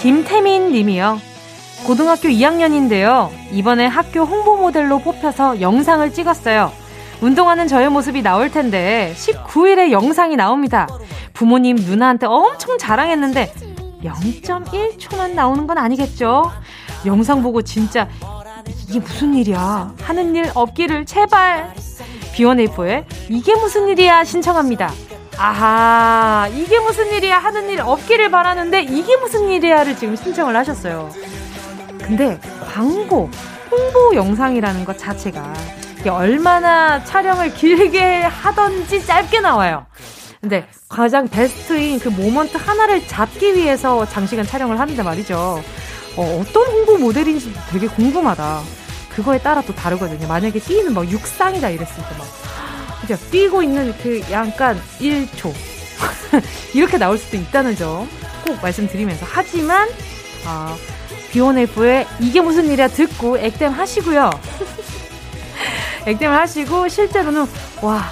[0.00, 1.20] 김태민 님이요.
[1.86, 3.28] 고등학교 2학년인데요.
[3.52, 6.72] 이번에 학교 홍보 모델로 뽑혀서 영상을 찍었어요.
[7.20, 10.88] 운동하는 저의 모습이 나올 텐데 19일에 영상이 나옵니다.
[11.34, 13.52] 부모님 누나한테 엄청 자랑했는데
[14.02, 16.50] 0.1초만 나오는 건 아니겠죠?
[17.04, 18.08] 영상 보고 진짜
[18.88, 19.94] 이게 무슨 일이야?
[20.00, 21.74] 하는 일 없기를 제발.
[22.32, 24.90] 비원에이포에 이게 무슨 일이야 신청합니다.
[25.42, 31.10] 아하, 이게 무슨 일이야 하는 일 없기를 바라는데 이게 무슨 일이야를 지금 신청을 하셨어요.
[32.02, 32.38] 근데
[32.74, 33.30] 광고,
[33.70, 35.54] 홍보 영상이라는 것 자체가
[36.10, 39.86] 얼마나 촬영을 길게 하던지 짧게 나와요.
[40.42, 45.62] 근데 가장 베스트인 그 모먼트 하나를 잡기 위해서 장시간 촬영을 하는데 말이죠.
[46.18, 48.60] 어, 떤 홍보 모델인지 되게 궁금하다.
[49.08, 50.28] 그거에 따라 또 다르거든요.
[50.28, 52.49] 만약에 뛰는 막 육상이다 이랬을 때 막.
[53.00, 53.16] 그죠?
[53.30, 55.52] 뛰고 있는 그 약간 1초.
[56.74, 58.08] 이렇게 나올 수도 있다는 점
[58.44, 59.26] 꼭 말씀드리면서.
[59.28, 59.88] 하지만,
[60.46, 60.76] 아,
[61.30, 64.30] 비원에프의 이게 무슨 일이야 듣고 액땜 하시고요.
[66.06, 67.46] 액땜을 하시고, 실제로는,
[67.82, 68.10] 와,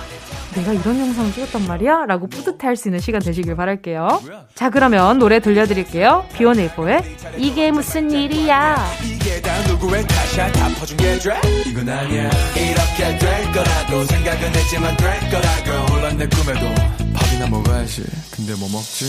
[0.58, 2.06] 내가 이런 영상을 찍었단 말이야?
[2.06, 4.22] 라고 뿌듯할 수 있는 시간 되시길 바랄게요.
[4.54, 6.26] 자, 그러면 노래 들려드릴게요.
[6.34, 7.02] 비원에이포의
[7.36, 8.76] 이게 무슨 일이야.
[9.04, 14.96] 이게 다 누구의 탓이야 다 퍼준 게 드래 이건 아니야 이렇게 될 거라고 생각은 했지만
[14.96, 16.66] 될 거라고 물론 내 꿈에도
[17.14, 18.02] 밥이나 먹어야지
[18.34, 19.04] 근데 뭐 먹지?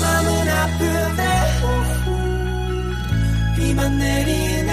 [0.00, 1.22] 마음은 아픈데
[3.56, 4.69] 비만 내리네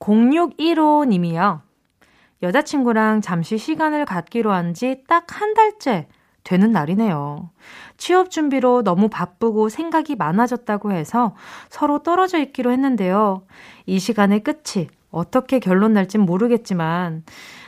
[0.00, 1.60] (0615님이요)
[2.42, 6.08] 여자친구랑 잠시 시간을 갖기로 한 지 딱 한 달째
[6.42, 7.50] 되는 날이네요.
[7.98, 11.34] 취업 준비로 너무 바쁘고 생각이 많아졌다고 해서
[11.68, 13.42] 서로 떨어져 있기로 했는데요.
[13.84, 17.24] 이 시간의 끝이 어떻게 결론 날진 모르겠지만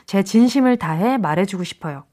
[0.07, 2.03] 제 진심을 다해 말해주고 싶어요.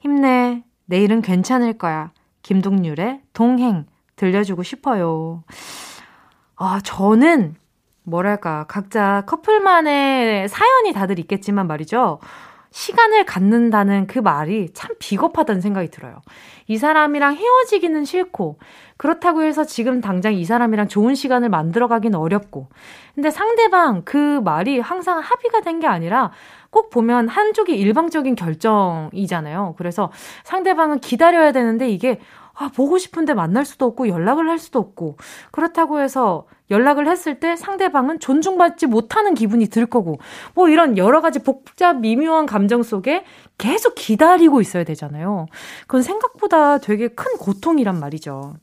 [0.00, 0.62] 힘내.
[0.86, 2.12] 내일은 괜찮을 거야.
[2.42, 3.86] 김동률의 동행
[4.16, 5.42] 들려주고 싶어요.
[6.56, 7.54] 아, 저는
[8.04, 12.18] 뭐랄까, 각자 커플만의 사연이 다들 있겠지만 말이죠.
[12.70, 16.16] 시간을 갖는다는 그 말이 참 비겁하다는 생각이 들어요.
[16.66, 18.58] 이 사람이랑 헤어지기는 싫고,
[18.96, 22.68] 그렇다고 해서 지금 당장 이 사람이랑 좋은 시간을 만들어가긴 어렵고,
[23.14, 26.32] 근데 상대방 그 말이 항상 합의가 된 게 아니라
[26.70, 29.74] 꼭 보면 한쪽이 일방적인 결정이잖아요.
[29.78, 30.10] 그래서
[30.44, 32.20] 상대방은 기다려야 되는데 이게
[32.56, 35.16] 아, 보고 싶은데 만날 수도 없고 연락을 할 수도 없고
[35.50, 40.18] 그렇다고 해서 연락을 했을 때 상대방은 존중받지 못하는 기분이 들 거고
[40.54, 43.24] 뭐 이런 여러 가지 복잡 미묘한 감정 속에
[43.58, 45.46] 계속 기다리고 있어야 되잖아요.
[45.82, 48.54] 그건 생각보다 되게 큰 고통이란 말이죠.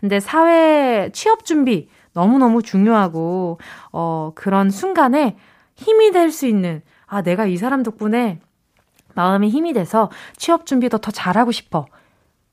[0.00, 3.58] 근데 사회 취업 준비 너무너무 중요하고
[3.92, 5.36] 어 그런 순간에
[5.74, 8.40] 힘이 될 수 있는 아 내가 이 사람 덕분에
[9.14, 11.86] 마음이 힘이 돼서 취업 준비도 더 잘하고 싶어.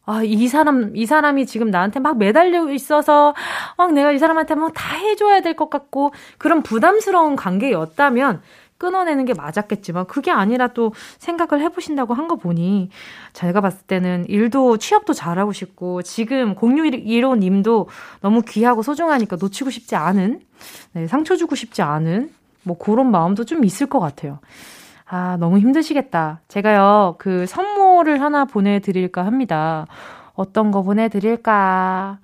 [0.10, 3.36] 아, 이 사람, 이 사람이 지금 나한테 막 매달려 있어서
[3.78, 8.42] 막 내가 이 사람한테 막 다 해줘야 될 것 같고 그런 부담스러운 관계였다면
[8.80, 12.90] 끊어내는 게 맞았겠지만 그게 아니라 또 생각을 해보신다고 한 거 보니
[13.34, 17.88] 제가 봤을 때는 일도 취업도 잘하고 싶고 지금 0615 님도
[18.22, 20.40] 너무 귀하고 소중하니까 놓치고 싶지 않은
[20.94, 22.32] 네, 상처 주고 싶지 않은
[22.64, 24.40] 뭐 그런 마음도 좀 있을 것 같아요.
[25.12, 26.40] 아, 너무 힘드시겠다.
[26.48, 29.86] 제가요, 그 선물 을 하나 보내드릴까 합니다.
[30.36, 32.20] 어떤 거 보내드릴까?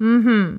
[0.00, 0.58] 음흠.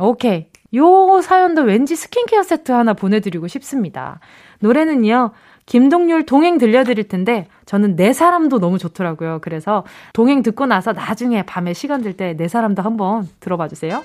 [0.00, 0.46] 오케이.
[0.74, 4.20] 요 사연도 왠지 스킨케어 세트 하나 보내드리고 싶습니다.
[4.60, 5.32] 노래는요,
[5.66, 9.40] 김동률 동행 들려드릴 텐데, 저는 내 사람도 너무 좋더라고요.
[9.42, 9.84] 그래서
[10.14, 14.02] 동행 듣고 나서 나중에 밤에 시간 될 때 내 사람도 한번 들어봐 주세요.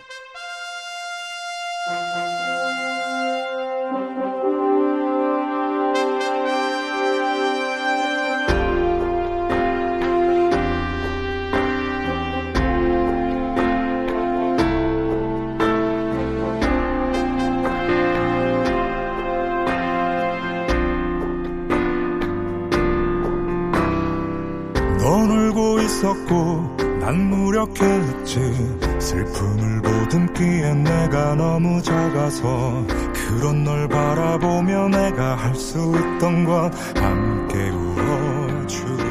[32.38, 39.04] 작아서 그런 널 바라보며 내가 할 수 있던 건 함께 울어주기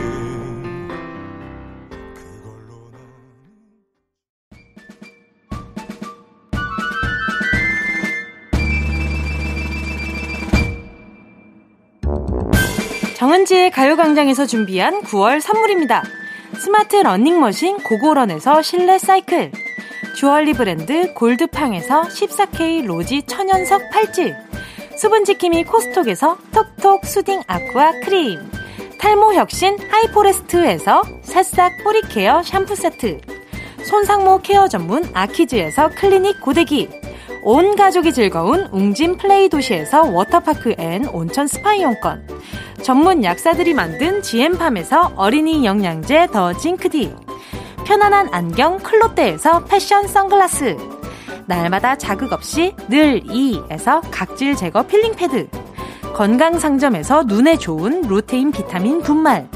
[13.16, 16.04] 정은지의 가요광장에서 준비한 9월 선물입니다.
[16.58, 19.50] 스마트 러닝머신 고고런에서 실내 사이클
[20.16, 24.32] 주얼리 브랜드 골드팡에서 14K 로지 천연석 팔찌
[24.96, 28.50] 수분지킴이 코스톡에서 톡톡 soothing aqua 크림
[28.98, 33.20] 탈모 혁신 하이포레스트에서 새싹 뿌리 care 샴푸 세트
[33.84, 36.88] 손상모 care 전문 아키즈에서 클리닉 고데기
[37.42, 42.26] 온 가족이 즐거운 웅진 플레이 도시에서 워터파크 and 온천 스파 이용권
[42.82, 47.25] 전문 약사들이 만든 지엠팜에서 어린이 영양제 더 징크디
[47.86, 50.76] 편안한 안경 클로떼에서 패션 선글라스.
[51.46, 55.48] 날마다 자극 없이 늘 이에서 각질 제거 필링 패드.
[56.12, 59.48] 건강 상점에서 눈에 좋은 루테인 비타민 분말.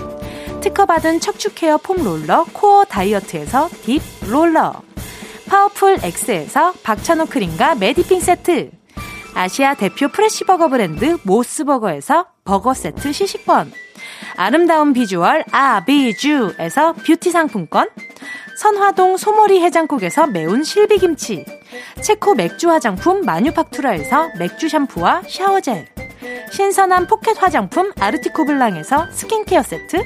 [0.61, 4.75] 특허받은 척추 care foam roller 코어 다이어트에서 deep roller.
[5.49, 8.71] 파워풀 X에서 박찬호 크림과 메디핑 세트.
[9.35, 13.73] 아시아 대표 fresh버거 브랜드 모스버거에서 버거 세트 시식권
[14.37, 17.89] 아름다운 비주얼 아비주에서 뷰티 상품권
[18.57, 21.45] 선화동 소머리 해장국에서 매운 실비김치
[22.03, 25.87] 체코 맥주 화장품 마뉴팍투라에서 맥주 샴푸와 샤워젤
[26.53, 30.05] 신선한 포켓 화장품 아르티코 블랑에서 스킨케어 세트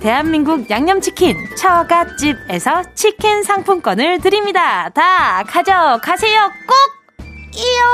[0.00, 4.88] 대한민국 양념치킨 처갓집에서 치킨 상품권을 드립니다.
[4.90, 6.52] 다 가져가세요.
[6.68, 6.76] 꼭!
[7.56, 7.88] 이요!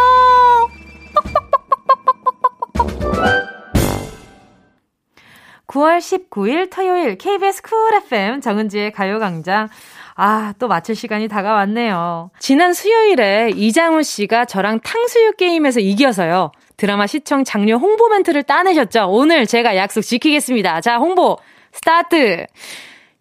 [5.74, 9.68] 9월 19일 토요일 KBS 쿨 FM 정은지의 가요광장.
[10.14, 12.30] 아, 또 마칠 시간이 다가왔네요.
[12.38, 16.52] 지난 수요일에 이장우 씨가 저랑 탕수육 게임에서 이겨서요.
[16.76, 19.08] 드라마 시청 장려 홍보 멘트를 따내셨죠.
[19.08, 20.80] 오늘 제가 약속 지키겠습니다.
[20.80, 21.38] 자, 홍보
[21.72, 22.46] 스타트!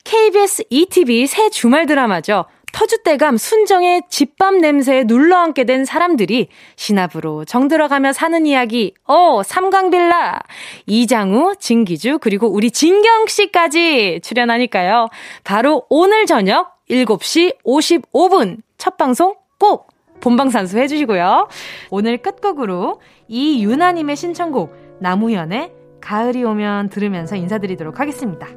[0.03, 2.45] KBS 2TV 새 주말 드라마죠.
[2.73, 8.93] 터줏대감 순정의 집밥 냄새에 눌러앉게 된 사람들이 시나브로 정들어가며 사는 이야기.
[9.05, 9.41] 오!
[9.43, 10.41] 삼광빌라.
[10.87, 15.07] 이장우, 진기주, 그리고 우리 진경씨까지 출연하니까요.
[15.43, 19.87] 바로 오늘 저녁 7시 55분 첫 방송 꼭
[20.19, 21.47] 본방산수 해주시고요.
[21.89, 25.71] 오늘 끝곡으로 이유나님의 신청곡 나무현의
[26.01, 28.47] 가을이 오면 들으면서 인사드리도록 하겠습니다.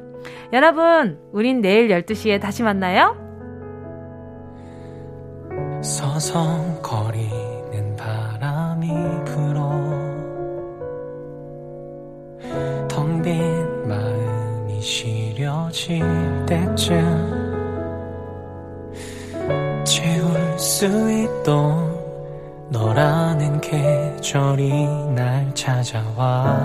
[0.53, 3.26] 여러분, 우린 내일 12시에 다시 만나요.
[5.81, 7.25] 서성거리는
[7.95, 8.87] 바람이
[9.25, 9.69] 불어
[12.87, 16.01] 텅 빈 마음이 시려질
[16.45, 17.43] 때쯤
[19.85, 21.97] 채울 수 있던
[22.69, 24.69] 너라는 계절이
[25.15, 26.57] 날 찾아와